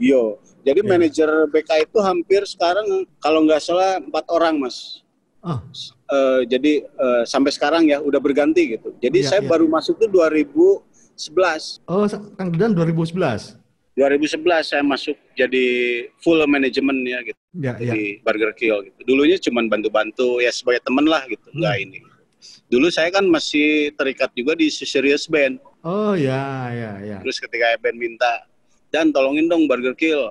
[0.00, 0.88] Yo, jadi Iya.
[0.88, 5.04] manajer BK itu hampir sekarang kalau nggak salah empat orang mas.
[5.44, 5.60] Oh,
[6.06, 8.94] Eh, jadi eh, sampai sekarang ya udah berganti gitu.
[9.02, 9.50] Jadi Iya, saya iya.
[9.50, 11.82] baru masuk tuh 2011.
[11.84, 12.06] oh
[12.38, 13.58] Kang Dadan 2011.
[13.96, 15.64] 2011 saya masuk jadi
[16.20, 17.90] full manajemen ya gitu Ya, ya.
[17.96, 18.98] di Burger Kill gitu.
[19.02, 21.58] Dulunya cuma bantu-bantu ya sebagai temen lah gitu, Hmm.
[21.58, 21.98] nggak ini.
[22.68, 25.58] Dulu saya kan masih terikat juga di Serious Band.
[25.82, 27.16] Oh ya, ya, ya.
[27.18, 28.44] Terus ketika band minta,
[28.92, 30.30] dan tolongin dong Burger Kill,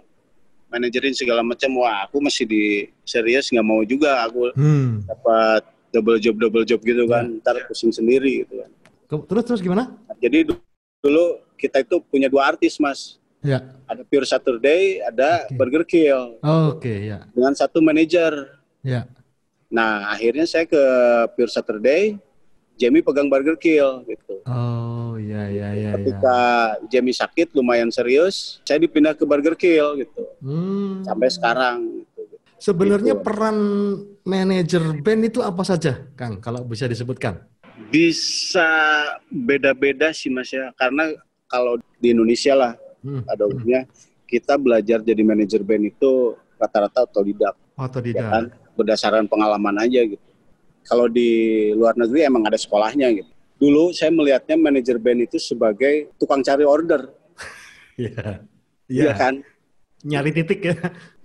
[0.75, 1.71] manajerin segala macam.
[1.79, 2.63] Wah, aku masih di
[3.07, 4.27] serius nggak mau juga.
[4.27, 5.07] Aku Hmm.
[5.07, 5.63] dapat
[5.95, 8.71] double job double job gitu kan, ntar pusing sendiri gitu kan.
[9.07, 9.95] Terus terus gimana?
[10.19, 10.59] Jadi du-
[10.99, 13.63] dulu kita itu punya dua artis mas, Ya.
[13.87, 15.55] ada Pure Saturday, ada Oke.
[15.55, 17.23] Burger Kill Oke, ya.
[17.31, 18.33] dengan satu manajer.
[18.83, 19.07] Ya.
[19.71, 20.81] Nah akhirnya saya ke
[21.37, 22.19] Pure Saturday,
[22.75, 24.43] Jamie pegang Burger Kill gitu.
[24.43, 25.91] Oh, ya, ya, ya, ya.
[25.95, 26.37] Ketika
[26.87, 30.21] Jamie sakit lumayan serius, saya dipindah ke Burger Kill gitu.
[30.39, 31.01] Hmm.
[31.01, 32.03] Sampai sekarang.
[32.03, 32.21] Gitu.
[32.57, 33.23] Sebenarnya Gitu.
[33.23, 33.57] peran
[34.21, 36.39] manajer band itu apa saja, Kang?
[36.39, 37.39] Kalau bisa disebutkan?
[37.87, 38.67] Bisa
[39.29, 41.11] beda-beda sih mas ya, karena
[41.45, 43.21] kalau di Indonesia lah Hmm.
[43.21, 43.85] pada umumnya
[44.25, 48.25] kita belajar jadi manajer band itu rata-rata otodidak, ya Otodidak.
[48.25, 50.24] kan, berdasarkan pengalaman aja gitu.
[50.85, 51.29] Kalau di
[51.73, 53.31] luar negeri emang ada sekolahnya gitu.
[53.57, 57.09] Dulu saya melihatnya manajer band itu sebagai tukang cari order,
[57.97, 58.43] Iya.
[58.85, 59.13] iya Iya.
[59.15, 59.33] kan?
[60.05, 60.75] Nyari titik ya.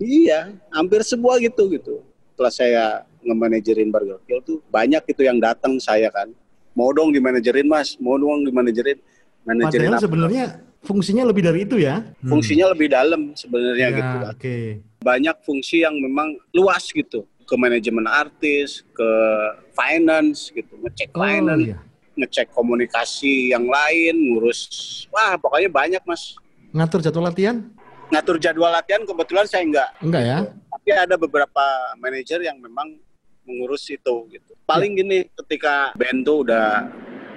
[0.01, 0.39] Iya,
[0.73, 2.01] hampir semua gitu gitu.
[2.33, 2.83] Setelah saya
[3.21, 6.33] nge-manajerin Burger Kill tuh banyak itu yang datang saya kan.
[6.73, 8.97] Mau dong dimanajerin mas, mau dong dimanajerin.
[9.45, 10.43] Manajerin Padahal sebenarnya
[10.81, 12.01] fungsinya lebih dari itu ya.
[12.25, 14.29] Fungsinya lebih dalam sebenarnya Ya, gitu kan.
[14.33, 14.55] Oke.
[15.01, 17.29] Banyak fungsi yang memang luas gitu.
[17.51, 19.09] Ke manajemen artis, ke
[19.75, 21.77] finance gitu, ngecek Oh, finance, iya.
[22.15, 24.59] ngecek komunikasi yang lain, ngurus,
[25.11, 26.39] wah pokoknya banyak mas.
[26.71, 27.59] Ngatur jadwal latihan?
[28.07, 29.89] Ngatur jadwal latihan kebetulan saya enggak.
[29.99, 30.39] Enggak ya?
[30.71, 31.65] tapi ada beberapa
[31.99, 32.97] manajer yang memang
[33.45, 34.51] mengurus itu gitu.
[34.65, 36.89] Paling gini ketika band tuh udah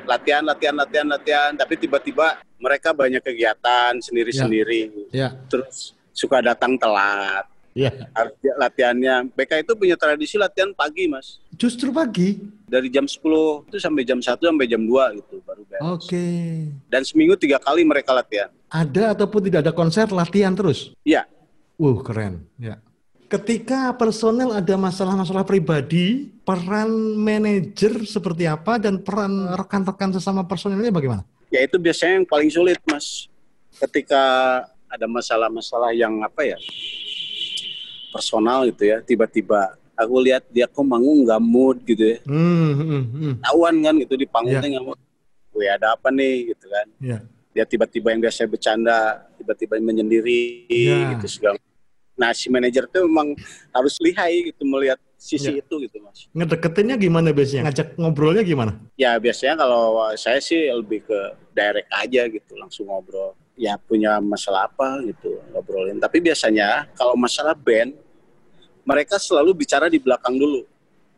[0.08, 5.36] latihan latihan latihan latihan tapi tiba-tiba mereka banyak kegiatan sendiri-sendiri Ya.
[5.48, 7.90] terus suka datang telat Ya.
[8.14, 12.38] harus dia- latihannya BK itu punya tradisi latihan pagi mas Justru pagi.
[12.64, 16.26] dari jam 10 itu sampai jam 1 sampai jam 2 gitu baru beres Oke.
[16.86, 20.94] dan seminggu tiga kali mereka latihan Ada ataupun tidak ada konser latihan terus.
[21.02, 21.26] iya
[21.74, 22.46] Wuh, keren.
[22.56, 22.78] Ya.
[23.26, 31.26] Ketika personel ada masalah-masalah pribadi, peran manajer seperti apa dan peran rekan-rekan sesama personelnya bagaimana?
[31.50, 33.26] ya itu biasanya yang paling sulit mas
[33.76, 34.22] ketika
[34.86, 36.58] ada masalah-masalah yang apa ya
[38.14, 43.02] personal gitu ya tiba-tiba aku lihat dia kok manggung nggak mood gitu ya Hmm, hmm,
[43.10, 43.34] hmm.
[43.42, 44.72] tahuan kan gitu di panggungnya Ya.
[44.72, 45.00] nggak mood
[45.50, 47.18] Wih ada apa nih gitu kan Ya.
[47.50, 48.98] dia tiba-tiba yang biasa bercanda
[49.34, 51.18] tiba-tiba menyendiri Ya.
[51.18, 51.58] gitu segala
[52.14, 53.34] nah si manajer tuh memang
[53.70, 55.58] harus lihai gitu melihat sisi Ya.
[55.58, 57.66] itu gitu mas Ngedeketinnya gimana biasanya?
[57.66, 58.78] Ngajak ngobrolnya gimana?
[58.94, 59.82] ya biasanya kalau
[60.14, 61.18] saya sih lebih ke
[61.50, 65.98] direct aja gitu langsung ngobrol ya punya masalah apa gitu ngobrolin.
[65.98, 67.94] Tapi biasanya kalau masalah band
[68.84, 70.62] mereka selalu bicara di belakang dulu.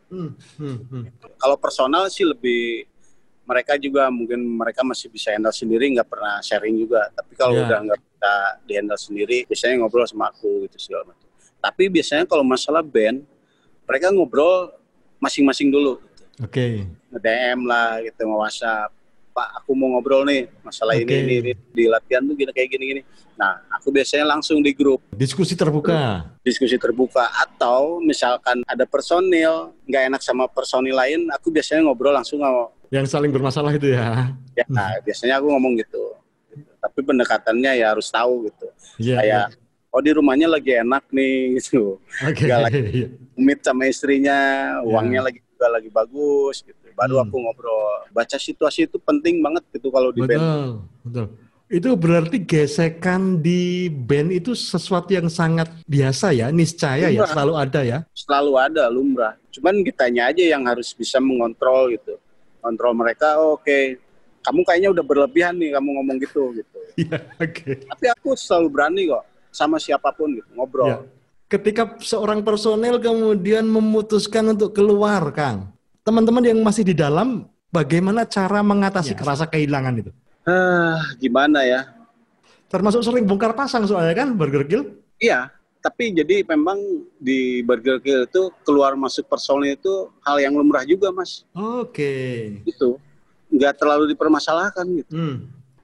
[0.07, 1.05] Hmm, hmm, hmm.
[1.37, 2.87] Kalau personal sih lebih
[3.47, 7.11] mereka juga mungkin mereka masih bisa handle sendiri nggak pernah sharing juga.
[7.11, 7.67] Tapi kalau Ya.
[7.67, 8.33] udah nggak bisa
[8.67, 11.27] di handle sendiri biasanya ngobrol sama aku gitu segala macam.
[11.59, 13.23] Tapi biasanya kalau masalah band
[13.87, 14.71] mereka ngobrol
[15.19, 15.99] masing-masing dulu.
[15.99, 16.23] Gitu.
[16.43, 16.67] Oke.
[17.07, 18.91] nge-DM lah gitu nge WhatsApp
[19.37, 21.17] Pak aku mau ngobrol nih masalah ini, Oke.
[21.21, 23.03] ini ini di latihan tuh gini kayak gini gini
[23.37, 26.25] nah aku biasanya langsung di grup Diskusi terbuka.
[26.41, 32.41] diskusi terbuka atau misalkan ada personil nggak enak sama personil lain aku biasanya ngobrol langsung
[32.41, 34.33] sama Yang saling bermasalah itu ya.
[34.57, 36.17] ya nah, biasanya aku ngomong gitu
[36.81, 39.17] tapi pendekatannya ya harus tahu gitu Iya.
[39.21, 39.45] kayak
[39.93, 42.29] oh di rumahnya lagi enak nih gitu iya.
[42.33, 42.45] Oke.
[42.49, 43.09] nggak lagi iya.
[43.37, 44.39] meet sama istrinya
[44.81, 47.25] uangnya lagi juga lagi bagus gitu baru Hmm.
[47.25, 47.81] aku ngobrol
[48.13, 50.69] baca situasi itu penting banget gitu kalau di band Betul,
[51.03, 51.27] betul.
[51.67, 57.27] Itu berarti gesekan di band itu sesuatu yang sangat biasa ya, niscaya ya, Lumrah.
[57.27, 57.99] selalu ada ya.
[58.15, 62.15] selalu ada lumrah cuman kitanya aja yang harus bisa mengontrol gitu
[62.61, 63.99] kontrol mereka oh, oke
[64.45, 67.71] kamu kayaknya udah berlebihan nih kamu ngomong gitu gitu Iya, oke.
[67.83, 70.99] tapi aku selalu berani kok sama siapa pun gitu ngobrol Ya.
[71.47, 75.71] Ketika seorang personel kemudian memutuskan untuk keluar, Kang,
[76.03, 79.23] teman-teman yang masih di dalam, bagaimana cara mengatasi Ya.
[79.23, 80.11] rasa kehilangan itu?
[80.45, 81.91] ah gimana ya
[82.67, 84.83] Termasuk sering bongkar pasang soalnya kan, Burger Kill.
[85.19, 86.79] iya tapi jadi memang
[87.17, 92.59] di Burger Kill itu keluar masuk personil itu hal yang lumrah juga mas Oke.
[92.63, 92.99] itu
[93.49, 95.37] nggak terlalu dipermasalahkan gitu Hmm.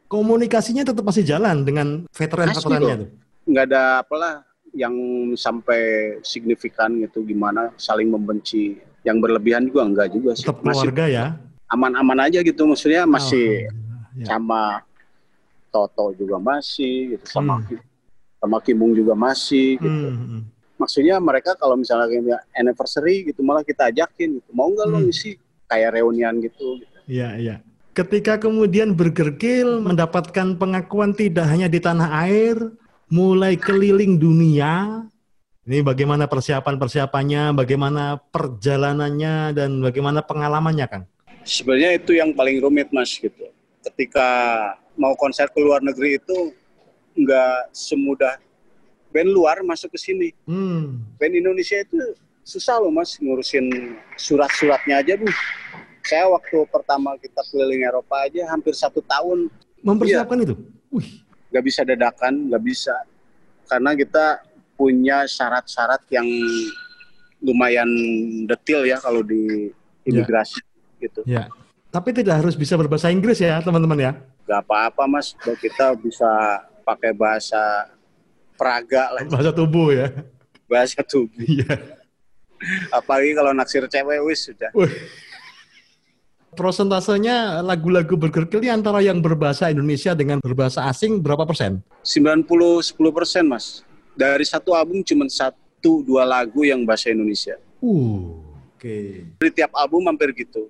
[0.07, 3.07] Komunikasinya tetap masih jalan dengan veteran-veterannya itu.
[3.45, 4.33] nggak ada apalah
[4.73, 4.95] yang
[5.35, 5.81] sampai
[6.21, 11.27] signifikan gitu gimana saling membenci yang berlebihan juga enggak juga sih Tetap masih keluarga ya.
[11.69, 14.27] aman-aman aja gitu maksudnya masih Alhamdulillah, ya.
[14.27, 14.63] sama
[15.69, 17.81] Toto juga masih gitu sama Hmm.
[18.43, 20.43] Sama Kimung juga masih gitu Hmm, hmm.
[20.75, 25.07] maksudnya mereka kalau misalnya kayak anniversary gitu malah kita ajakin gitu mau nggak lo Hmm.
[25.07, 26.99] ngisi kayak reunian gitu, gitu.
[27.07, 27.57] Iya, iya.
[27.93, 32.57] Ketika kemudian Burger Kill mendapatkan pengakuan tidak hanya di tanah air,
[33.13, 35.05] mulai keliling dunia.
[35.63, 41.05] Ini bagaimana persiapan-persiapannya, bagaimana perjalanannya, dan bagaimana pengalamannya, Kang?
[41.43, 43.51] sebenarnya itu yang paling rumit mas gitu.
[43.83, 44.29] Ketika
[44.95, 46.55] mau konser ke luar negeri itu
[47.19, 48.39] nggak semudah
[49.13, 50.29] band luar masuk ke sini.
[50.47, 51.99] Hmm, band Indonesia itu
[52.43, 55.31] susah loh mas ngurusin surat-suratnya aja bu
[56.03, 59.47] saya waktu pertama kita keliling Eropa aja hampir satu tahun.
[59.83, 60.55] Mempersiapkan itu.
[60.91, 61.23] Wih,
[61.53, 62.97] nggak bisa dadakan nggak bisa
[63.69, 64.41] karena kita
[64.73, 66.25] punya syarat-syarat yang
[67.39, 67.87] lumayan
[68.49, 69.69] detail ya kalau di
[70.03, 70.59] imigrasi
[70.99, 71.47] gitu ya.
[71.93, 74.13] Tapi tidak harus bisa berbahasa Inggris ya, teman-teman ya.
[74.43, 76.27] nggak apa-apa mas kita bisa
[76.83, 77.61] pakai bahasa
[78.57, 80.09] Praga lah Bahasa tubuh ya.
[80.67, 81.77] bahasa tubuh Iya.
[82.91, 84.71] apalagi kalau naksir cewek wis sudah.
[86.53, 91.81] Prosentasenya lagu-lagu Burger Kill ini antara yang berbahasa Indonesia dengan berbahasa asing berapa persen?
[92.05, 93.81] 90 10 persen mas
[94.13, 98.37] dari satu album cuma satu dua lagu yang bahasa Indonesia Uh,
[98.71, 98.97] oke.
[99.41, 100.69] dari tiap album hampir gitu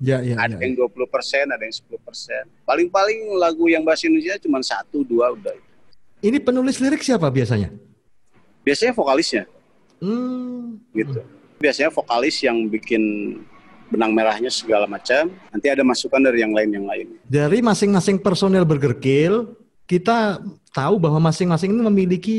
[0.00, 0.64] Ya, ya, ada ya.
[0.64, 5.30] yang 20 persen ada yang 10 persen paling-paling lagu yang bahasa Indonesia cuma satu dua
[5.30, 5.52] udah
[6.18, 7.68] Ini penulis lirik siapa biasanya?
[8.64, 9.44] biasanya vokalisnya
[10.00, 11.20] Hmm, gitu
[11.60, 13.04] biasanya vokalis yang bikin
[13.90, 18.62] benang merahnya segala macam nanti ada masukan dari yang lain yang lain dari masing-masing personel
[18.64, 19.54] Burger Kill,
[19.90, 20.38] kita
[20.70, 22.38] tahu bahwa masing-masing ini memiliki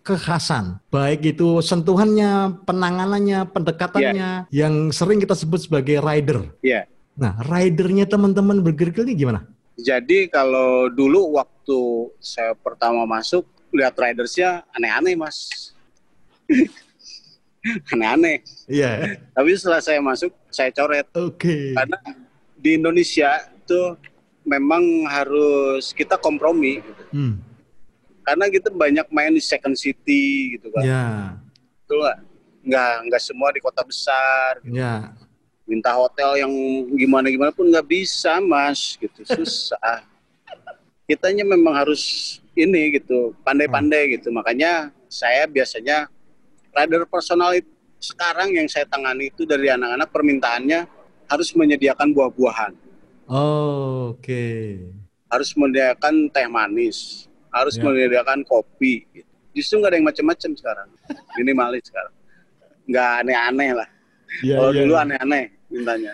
[0.00, 6.48] kekhasan, baik itu sentuhannya, penanganannya, pendekatannya, yang sering kita sebut sebagai rider.
[6.64, 6.88] Iya.
[7.12, 9.44] Nah, ridernya teman-teman Burger Kill ini gimana?
[9.76, 15.72] Jadi kalau dulu waktu saya pertama masuk lihat ridersnya aneh-aneh mas,
[17.92, 18.42] aneh-aneh.
[18.66, 19.18] Iya.
[19.32, 21.74] Tapi setelah saya masuk saya coret Oke.
[21.74, 21.98] karena
[22.58, 23.96] di Indonesia itu
[24.42, 27.04] memang harus kita kompromi gitu.
[27.14, 27.36] Hmm.
[28.22, 30.82] karena kita banyak main di second city gitu kan.
[30.86, 31.06] Ya,
[31.82, 32.18] Betul nggak?
[32.62, 34.62] Nggak nggak semua di kota besar.
[34.62, 34.78] Gitu.
[34.78, 35.10] ya.
[35.66, 36.52] Minta hotel yang
[36.94, 40.06] gimana gimana pun nggak bisa mas gitu susah.
[41.10, 44.30] Kitanya memang harus ini gitu pandai-pandai gitu.
[44.30, 46.06] Makanya saya biasanya
[46.72, 47.68] rider personal itu
[48.02, 50.80] sekarang yang saya tangani itu dari anak-anak permintaannya
[51.30, 52.72] harus menyediakan buah-buahan,
[53.30, 54.76] Oh, Oke.
[55.30, 57.86] harus menyediakan teh manis, harus Ya.
[57.86, 59.06] menyediakan kopi.
[59.14, 59.28] Gitu.
[59.54, 60.88] Justru nggak ada yang macam-macam sekarang,
[61.38, 62.14] minimalis sekarang,
[62.90, 63.88] nggak aneh-aneh lah.
[64.42, 64.80] Ya, Kalau ya.
[64.84, 66.12] dulu aneh-aneh mintanya.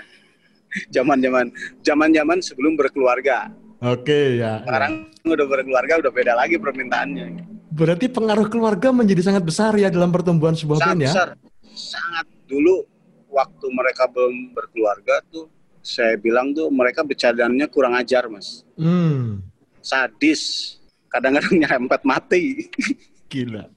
[0.94, 1.48] Zaman-zaman
[1.80, 3.48] zaman-zaman sebelum berkeluarga.
[3.80, 4.60] Oke ya.
[4.62, 7.57] Sekarang udah berkeluarga udah beda lagi permintaannya.
[7.78, 11.08] Berarti pengaruh keluarga menjadi sangat besar ya dalam pertumbuhan sebuah Sangat band ya.
[11.08, 11.28] besar.
[11.70, 12.82] Sangat dulu
[13.30, 15.46] waktu mereka belum berkeluarga tuh
[15.78, 18.66] saya bilang tuh mereka bercandanya kurang ajar mas.
[18.74, 19.46] Hmm,
[19.78, 20.74] Sadis.
[21.08, 22.66] Kadang-kadang nyerempet mati.
[23.26, 23.70] gila.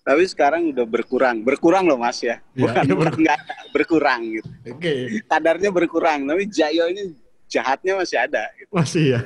[0.00, 1.40] Tapi sekarang udah berkurang.
[1.40, 2.42] Berkurang loh mas ya.
[2.50, 4.50] Iya, Bukan, iya, bukan nggak ada, berkurang gitu.
[4.66, 4.92] Oke,
[5.24, 6.26] Kadarnya berkurang.
[6.26, 7.14] Tapi Jayo ini
[7.46, 8.50] jahatnya masih ada.
[8.58, 8.72] gitu.
[8.74, 9.20] masih ya.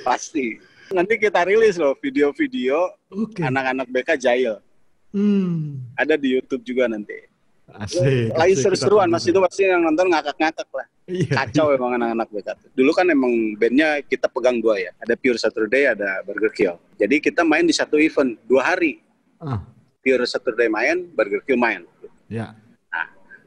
[0.00, 0.56] Pasti.
[0.94, 3.42] Nanti kita rilis loh video-video Oke.
[3.42, 4.62] anak-anak BK Jail.
[5.10, 7.18] Hmm, Ada di YouTube juga nanti.
[7.64, 8.30] asik.
[8.36, 10.86] Lagi seru-seruan kita mas itu pasti yang nonton ngakak-ngakak lah.
[11.10, 11.32] Iya.
[11.34, 12.48] Kacau emang anak-anak BK.
[12.72, 14.92] Dulu kan emang bandnya kita pegang dua ya.
[15.02, 16.76] Ada Pure Saturday, ada Burger Kill.
[16.94, 19.02] Jadi kita main di satu event dua hari.
[19.42, 19.66] Ah,
[19.98, 21.82] Pure Saturday main, Burger Kill main.
[22.30, 22.54] ya.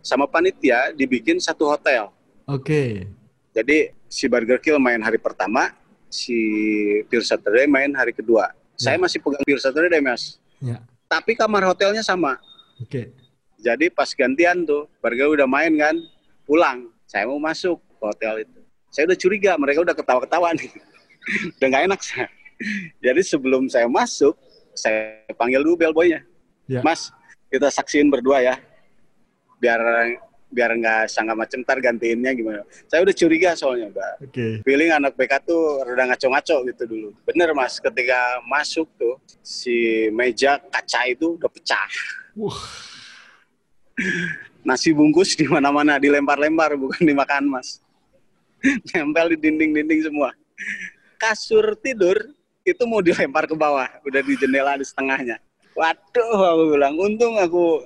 [0.04, 2.12] Sama panitia dibikin satu hotel.
[2.48, 3.08] Oke.
[3.52, 5.72] Jadi si Burger Kill main hari pertama,
[6.08, 6.40] si
[7.08, 8.52] Pure Saturday main hari kedua.
[8.78, 10.38] Saya masih pegang Pure Saturday mas.
[10.62, 10.82] Ya.
[11.08, 12.38] Tapi kamar hotelnya sama.
[12.78, 13.14] Oke.
[13.58, 15.96] Jadi pas gantian tuh, Burger udah main kan,
[16.46, 16.94] pulang.
[17.10, 18.60] Saya mau masuk ke hotel itu.
[18.94, 20.70] Saya udah curiga, mereka udah ketawa-ketawa nih.
[21.58, 22.28] udah nggak enak saya.
[23.02, 24.38] Jadi sebelum saya masuk,
[24.78, 26.22] saya panggil dulu bellboynya.
[26.70, 26.86] Ya.
[26.86, 27.10] Mas,
[27.50, 28.56] kita saksiin berdua ya.
[29.58, 29.82] Biar
[30.48, 32.64] biar nggak sangka macem ntar gantiinnya gimana.
[32.88, 34.14] Saya udah curiga soalnya, Mbak.
[34.32, 34.48] Oke.
[34.64, 37.10] Feeling anak BK tuh rada ngaco-ngaco gitu dulu.
[37.28, 41.92] Bener mas, ketika masuk tuh si meja kaca itu udah pecah.
[42.40, 42.64] Wah.
[44.64, 47.84] Nasi bungkus di mana-mana dilempar-lempar bukan dimakan mas.
[48.92, 50.34] Nempel di dinding-dinding semua.
[51.18, 52.18] Kasur tidur
[52.68, 55.40] itu mau dilempar ke bawah, udah di jendela di setengahnya.
[55.78, 57.86] Waduh, aku bilang, untung aku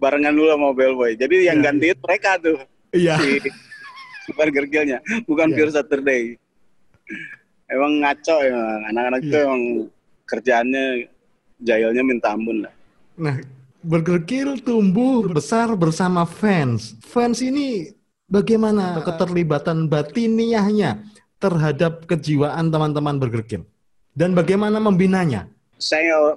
[0.00, 1.12] barengan dulu sama bellboy.
[1.14, 2.58] Jadi yang Iya, gantiin mereka tuh
[2.90, 3.14] Iya.
[3.20, 3.30] si,
[4.24, 5.56] si Burger Kill-nya, bukan Iya.
[5.60, 6.22] Pure Saturday.
[7.70, 9.44] Emang ngaco emang, anak-anak itu Iya.
[9.46, 9.62] emang
[10.26, 10.84] kerjaannya
[11.60, 12.72] jahilnya minta ampun lah.
[13.20, 13.36] Nah,
[13.80, 16.96] Burger Kill tumbuh besar bersama fans.
[17.04, 17.92] Fans ini
[18.26, 21.04] bagaimana keterlibatan batiniahnya
[21.36, 23.64] terhadap kejiwaan teman-teman Burger Kill?
[24.16, 25.46] Dan bagaimana membinanya?
[25.80, 26.36] Saya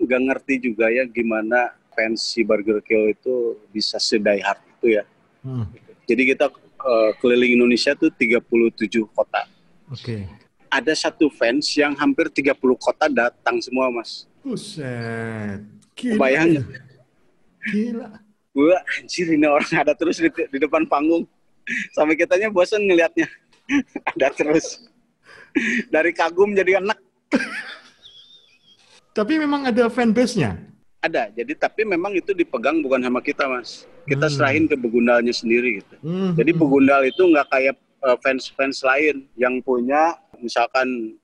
[0.00, 5.04] nggak ngerti juga ya gimana fans si Burger Kill itu bisa sedai hard itu ya.
[5.40, 5.70] Hmm,
[6.04, 9.46] Jadi kita eh, keliling Indonesia tuh 37 kota.
[9.88, 10.26] Oke.
[10.68, 14.26] Ada satu fans yang hampir 30 kota datang semua mas.
[14.42, 15.62] Buset.
[15.94, 16.26] Gila.
[16.28, 16.42] Ya.
[16.44, 16.66] nggak?
[17.70, 18.08] Gila.
[18.54, 21.26] Wah anjir ini orang ada terus di, di depan panggung.
[21.96, 23.26] Sampai kitanya bosan ngelihatnya.
[24.14, 24.84] ada terus.
[25.88, 26.98] Dari kagum jadi enak.
[29.14, 30.58] Tapi memang ada fanbase-nya.
[31.04, 31.28] Ada.
[31.30, 33.84] Jadi tapi memang itu dipegang bukan sama kita mas.
[34.04, 34.34] Kita Hmm.
[34.34, 35.94] serahin ke begundalnya sendiri gitu.
[36.00, 41.16] Hmm, Jadi begundal itu nggak kayak eh, fans-fans lain yang punya misalkan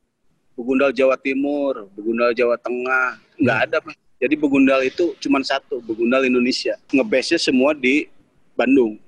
[0.52, 3.66] begundal Jawa Timur, begundal Jawa Tengah, nggak Hmm.
[3.68, 3.96] ada Mas.
[4.16, 6.76] Jadi begundal itu cuma satu, begundal Indonesia.
[6.90, 8.04] Ngebase-nya semua di
[8.52, 9.00] Bandung.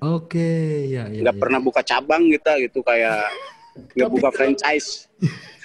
[0.00, 1.22] Oke, ya, ya.
[1.22, 1.40] Nggak ya.
[1.42, 3.26] pernah buka cabang kita gitu kayak
[3.98, 5.10] nggak buka franchise.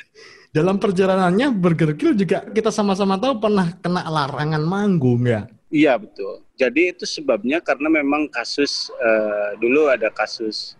[0.55, 5.51] Dalam perjalanannya Burger Kill juga kita sama-sama tahu pernah kena larangan manggung ya.
[5.67, 6.47] Iya betul.
[6.55, 10.79] Jadi itu sebabnya karena memang kasus eh, dulu ada kasus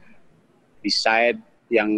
[0.79, 1.91] Decide yang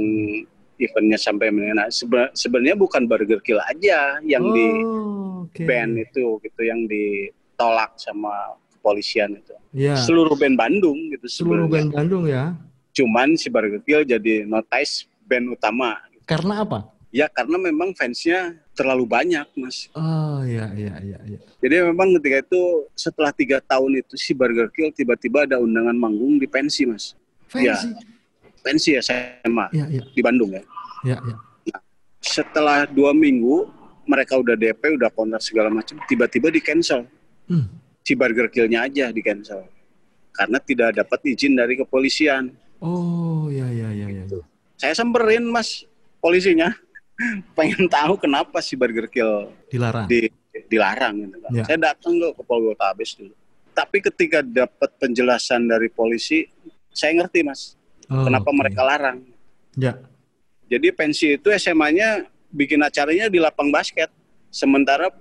[0.79, 1.53] eventnya sampai
[1.91, 5.61] sebe- sebenarnya bukan Burger Kill aja yang di Oh, oke.
[5.61, 9.53] band itu gitu yang ditolak sama kepolisian itu.
[9.69, 9.93] Ya.
[9.99, 11.73] Seluruh band Bandung gitu Seluruh sebenarnya.
[11.77, 12.43] band Bandung ya.
[12.89, 16.01] Cuman si Burger Kill jadi notice band utama.
[16.25, 16.89] Karena apa?
[17.07, 19.87] Ya karena memang fansnya terlalu banyak mas.
[19.95, 21.39] Oh ya ya ya ya.
[21.63, 22.61] Jadi memang ketika itu
[22.99, 27.15] setelah tiga tahun itu si Burger Kill tiba-tiba ada undangan manggung di pensi mas.
[27.47, 27.95] Fancy.
[28.59, 30.63] Pensi SMA Ya ya di Bandung ya.
[31.07, 31.17] ya
[31.63, 31.77] ya.
[32.19, 33.71] Setelah dua minggu
[34.07, 37.03] mereka udah DP, udah kontrak segala macam, tiba-tiba di cancel.
[37.51, 37.67] Hmm.
[38.01, 39.67] Si Burger Kill-nya aja di cancel.
[40.31, 42.55] Karena tidak dapat izin dari kepolisian.
[42.79, 44.23] Oh ya ya ya ya.
[44.23, 44.39] ya.
[44.79, 45.83] Saya samperin mas
[46.23, 46.71] polisinya,
[47.53, 50.05] pengen tahu kenapa si Burger Kill Dilarang.
[50.05, 50.29] di,
[50.65, 51.15] dilarang.
[51.19, 51.51] Gitu kan.
[51.51, 51.63] Ya.
[51.65, 53.33] Saya datang loh ke Polgotabes dulu.
[53.71, 56.45] Tapi ketika dapat penjelasan dari polisi,
[56.89, 57.73] saya ngerti mas,
[58.07, 58.55] Oh, kenapa oke.
[58.55, 59.19] mereka larang.
[59.75, 59.99] Ya.
[60.65, 64.07] Jadi pensi itu SMA-nya bikin acaranya di lapang basket.
[64.47, 65.11] Sementara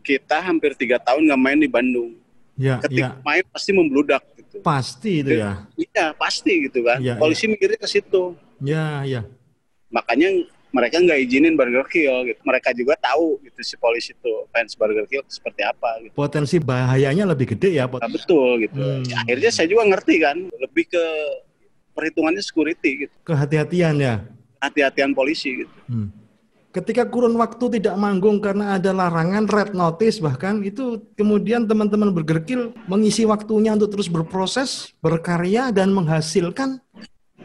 [0.00, 2.12] kita hampir tiga tahun nggak main di Bandung.
[2.54, 3.24] Ya Ketika ya.
[3.24, 4.60] main pasti membludak gitu.
[4.60, 5.64] Pasti itu ya.
[5.72, 7.00] Iya pasti gitu kan.
[7.00, 8.36] Iya, Polisi mikirnya ke situ.
[8.60, 9.24] Ya ya.
[9.88, 10.28] Makanya
[10.72, 12.40] mereka nggak izinin Burger Kill gitu.
[12.42, 16.16] Mereka juga tahu gitu si polisi itu fans Burger Kill seperti apa gitu.
[16.16, 17.84] Potensi bahayanya lebih gede ya.
[17.84, 18.80] Nah, betul gitu.
[18.80, 19.04] Hmm.
[19.22, 20.36] Akhirnya saya juga ngerti kan.
[20.48, 21.04] Lebih ke
[21.92, 23.14] perhitungannya security gitu.
[23.28, 24.24] Kehati-hatian ya.
[24.62, 25.74] hati-hatian polisi gitu.
[25.90, 26.08] Hmm.
[26.72, 32.72] Ketika kurun waktu tidak manggung karena ada larangan red notice bahkan itu kemudian teman-teman bergerkil
[32.88, 36.80] mengisi waktunya untuk terus berproses, berkarya dan menghasilkan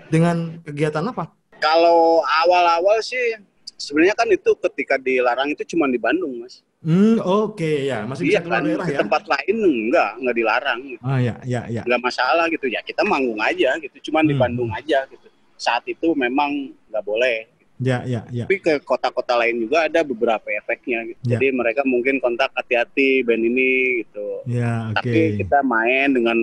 [0.07, 1.36] dengan kegiatan apa?
[1.68, 3.36] Kalau awal-awal sih
[3.76, 6.63] sebenarnya kan itu ketika dilarang itu cuma di Bandung, Mas.
[6.80, 8.99] Hmm, oke ya, masih bisa Iya keluar kan, daerah di ya.
[9.01, 10.80] tempat lain enggak, enggak dilarang.
[10.88, 11.01] gitu.
[11.03, 11.82] Ah ya, ya, ya.
[11.84, 12.80] Nggak masalah gitu ya.
[12.82, 14.41] Kita manggung aja gitu, cuma di Hmm.
[14.41, 15.28] Bandung aja gitu.
[15.57, 16.49] Saat itu memang
[16.88, 17.49] nggak boleh.
[17.78, 18.45] Ya, ya, ya.
[18.45, 21.22] Tapi ke kota-kota lain juga ada beberapa efeknya gitu.
[21.24, 21.38] Ya.
[21.38, 23.70] Jadi mereka mungkin kontak hati-hati band ini
[24.01, 24.28] gitu.
[24.49, 24.97] Ya, oke.
[24.97, 26.38] Tapi kita main dengan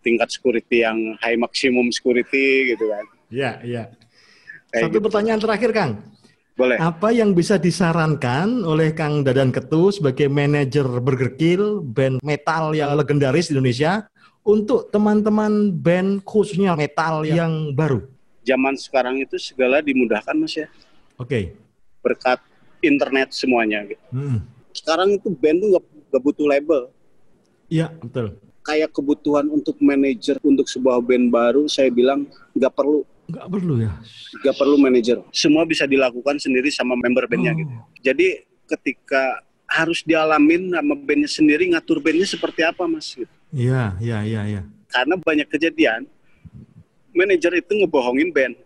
[0.00, 3.04] tingkat security yang high maximum security gitu kan.
[3.30, 3.94] Ya, ya.
[4.72, 5.04] Kayak Satu gitu.
[5.04, 5.92] pertanyaan terakhir, Kang.
[6.56, 6.76] Boleh.
[6.80, 12.96] Apa yang bisa disarankan oleh Kang Dadan Ketu sebagai manajer Burger Kill, band metal yang
[12.96, 14.08] legendaris di Indonesia,
[14.44, 18.04] untuk teman-teman band khususnya metal yang baru?
[18.48, 20.68] Zaman sekarang itu segala dimudahkan Mas ya.
[21.20, 21.52] Oke.
[22.00, 22.40] Berkat
[22.80, 24.04] internet semuanya gitu.
[24.12, 24.40] Hmm.
[24.72, 26.82] Sekarang itu band tuh nggak nggak butuh label.
[27.68, 28.36] Iya, betul.
[28.64, 33.92] Kayak kebutuhan untuk manajer untuk sebuah band baru, saya bilang nggak perlu Nggak perlu ya.
[34.42, 35.18] nggak perlu manajer.
[35.30, 37.58] Semua bisa dilakukan sendiri sama member bandnya Oh.
[37.58, 37.74] gitu.
[38.02, 38.26] Jadi
[38.66, 39.22] ketika
[39.64, 43.30] harus dialamin sama bandnya sendiri ngatur bandnya seperti apa mas gitu.
[43.50, 44.62] Iya, iya, iya, iya.
[44.88, 46.04] Karena banyak kejadian
[47.12, 48.56] manajer itu ngebohongin band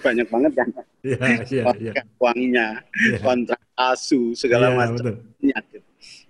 [0.00, 0.68] banyak banget kan
[1.04, 1.92] Iya, iya, iya.
[2.16, 3.18] uangnya Iya.
[3.20, 5.16] kontrak asu segala Iya, macam betul.
[5.42, 5.78] gitu.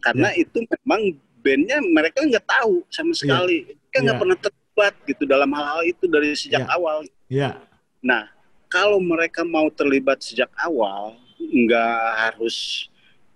[0.01, 1.01] karena itu memang
[1.41, 4.23] bandnya mereka nggak tahu sama sekali kan nggak Iya.
[4.23, 6.73] pernah terlibat gitu dalam hal-hal itu dari sejak Iya.
[6.73, 7.51] awal Iya.
[8.05, 8.29] Nah,
[8.69, 12.87] kalau mereka mau terlibat sejak awal, nggak harus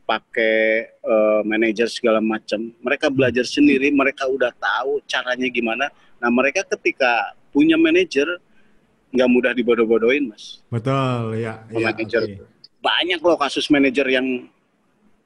[0.04, 2.68] pakai eh, manajer segala macam.
[2.84, 5.88] Mereka belajar sendiri, mereka udah tahu caranya gimana.
[6.20, 8.28] Nah, mereka ketika punya manajer,
[9.08, 10.60] nggak mudah dibodoh-bodohin, mas.
[10.68, 11.64] Betul, ya.
[11.72, 12.22] ya Manajer.
[12.28, 12.44] oke.
[12.84, 14.48] Banyak loh kasus manajer yang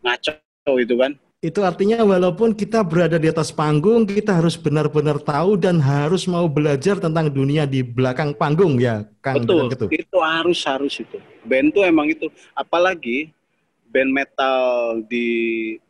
[0.07, 1.19] ngaco itu kan.
[1.43, 6.47] Itu artinya walaupun kita berada di atas panggung, kita harus benar-benar tahu dan harus mau
[6.47, 9.91] belajar tentang dunia di belakang panggung ya, Kang Betul, Ketu.
[9.91, 11.19] itu harus harus itu.
[11.43, 12.31] Band tuh emang itu.
[12.55, 13.35] Apalagi
[13.91, 14.57] band metal
[15.05, 15.27] di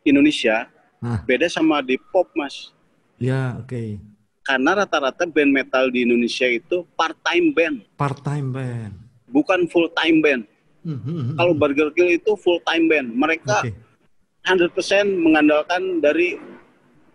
[0.01, 0.65] Indonesia
[0.97, 1.19] Nah.
[1.21, 2.71] beda sama di pop, mas.
[3.19, 3.99] Ya, oke.
[4.41, 8.91] karena rata-rata band metal di Indonesia itu part time band, Part-time band.
[9.27, 10.43] bukan full time band.
[10.81, 11.35] Hmm, hmm, hmm.
[11.37, 13.71] Kalau Burger Kill itu full time band, mereka Oke,
[14.43, 14.75] 100%
[15.15, 16.35] mengandalkan dari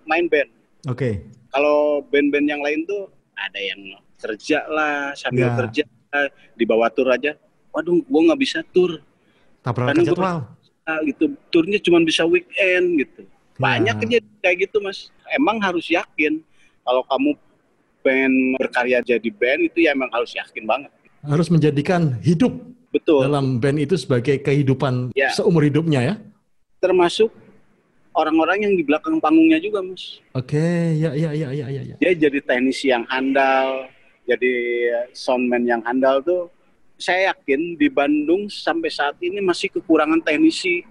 [0.04, 0.48] main band.
[0.84, 1.10] oke.
[1.48, 3.80] Kalau band-band yang lain tuh ada yang
[4.16, 5.56] kerja lah sambil Ya.
[5.56, 5.84] kerja
[6.54, 7.36] di bawah tur aja.
[7.70, 9.00] Waduh, gua nggak bisa tur,
[9.60, 10.44] Tabrakan jadwal.
[11.04, 11.24] gitu.
[11.48, 13.22] Turnya cuma bisa weekend gitu.
[13.24, 13.60] Ya.
[13.60, 15.08] Banyak kejadian kayak gitu mas.
[15.30, 16.40] Emang harus yakin
[16.82, 17.30] kalau kamu
[18.00, 20.88] pengen berkarya jadi band itu ya emang harus yakin banget.
[21.20, 22.52] Harus menjadikan hidup
[22.88, 23.24] Betul.
[23.24, 25.28] dalam band itu sebagai kehidupan Ya.
[25.30, 26.14] seumur hidupnya ya.
[26.78, 27.30] Termasuk
[28.18, 30.18] orang-orang yang di belakang panggungnya juga, Mas.
[30.34, 31.82] Oke, ya, ya, ya, ya, ya.
[31.94, 31.96] ya.
[32.02, 33.86] Dia jadi teknisi yang handal,
[34.26, 34.54] jadi
[35.14, 36.50] soundman yang handal tuh.
[36.98, 40.82] Saya yakin di Bandung sampai saat ini masih kekurangan teknisi,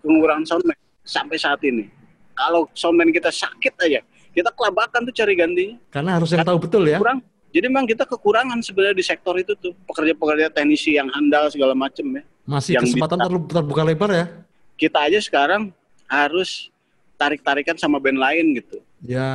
[0.00, 1.84] kekurangan soundman sampai saat ini.
[2.32, 4.00] Kalau soundman kita sakit aja,
[4.32, 5.76] kita kelabakan tuh cari gantinya.
[5.92, 6.96] Karena harus yang tahu betul ya.
[6.96, 7.20] Kurang.
[7.50, 12.06] Jadi memang kita kekurangan sebenarnya di sektor itu tuh pekerja-pekerja teknisi yang handal segala macem
[12.14, 12.22] ya.
[12.46, 13.18] Masih yang kesempatan
[13.50, 14.26] terbuka lebar ya.
[14.80, 15.76] Kita aja sekarang
[16.08, 16.72] harus
[17.20, 18.80] tarik-tarikan sama band lain gitu.
[19.04, 19.28] Ya.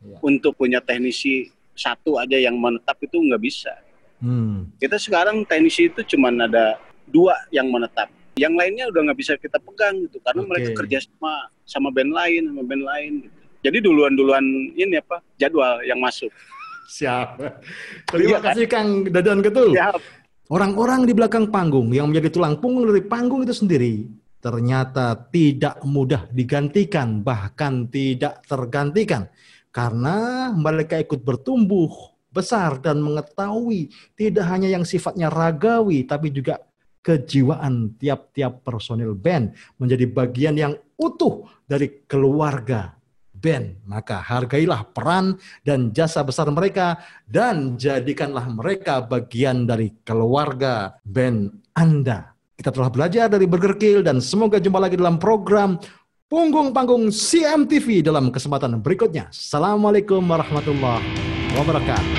[0.00, 0.16] ya.
[0.24, 3.72] untuk punya teknisi satu aja yang menetap itu nggak bisa.
[4.20, 4.68] Hmm.
[4.76, 6.76] Kita sekarang teknisi itu cuma ada
[7.08, 8.12] dua yang menetap.
[8.36, 10.48] Yang lainnya udah nggak bisa kita pegang gitu karena Oke.
[10.52, 11.32] mereka kerja sama
[11.64, 13.12] sama band lain sama band lain.
[13.24, 13.36] Gitu.
[13.58, 14.44] Jadi duluan-duluan
[14.76, 16.28] ini apa jadwal yang masuk.
[16.98, 17.40] Siap.
[18.08, 18.46] Terima Iya kan?
[18.52, 19.76] kasih Kang Dadan Ketu.
[19.76, 19.92] Ya,
[20.48, 24.08] Orang-orang di belakang panggung yang menjadi tulang punggung dari panggung itu sendiri
[24.38, 29.26] ternyata tidak mudah digantikan, bahkan tidak tergantikan.
[29.68, 31.90] Karena mereka ikut bertumbuh
[32.32, 36.62] besar dan mengetahui tidak hanya yang sifatnya ragawi, tapi juga
[37.02, 42.98] kejiwaan tiap-tiap personil band menjadi bagian yang utuh dari keluarga
[43.32, 43.86] band.
[43.86, 52.37] Maka hargailah peran dan jasa besar mereka dan jadikanlah mereka bagian dari keluarga band Anda.
[52.58, 55.78] Kita telah belajar dari Burger Kill dan semoga jumpa lagi dalam program
[56.26, 59.30] Punggung Panggung CMTV dalam kesempatan berikutnya.
[59.30, 61.06] Assalamualaikum warahmatullahi
[61.54, 62.18] wabarakatuh.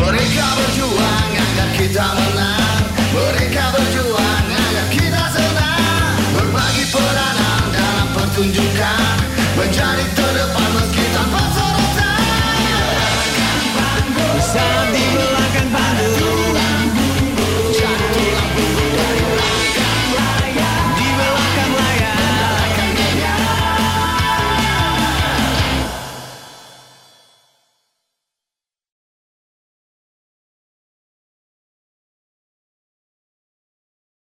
[0.00, 2.06] Mereka berjuang agar kita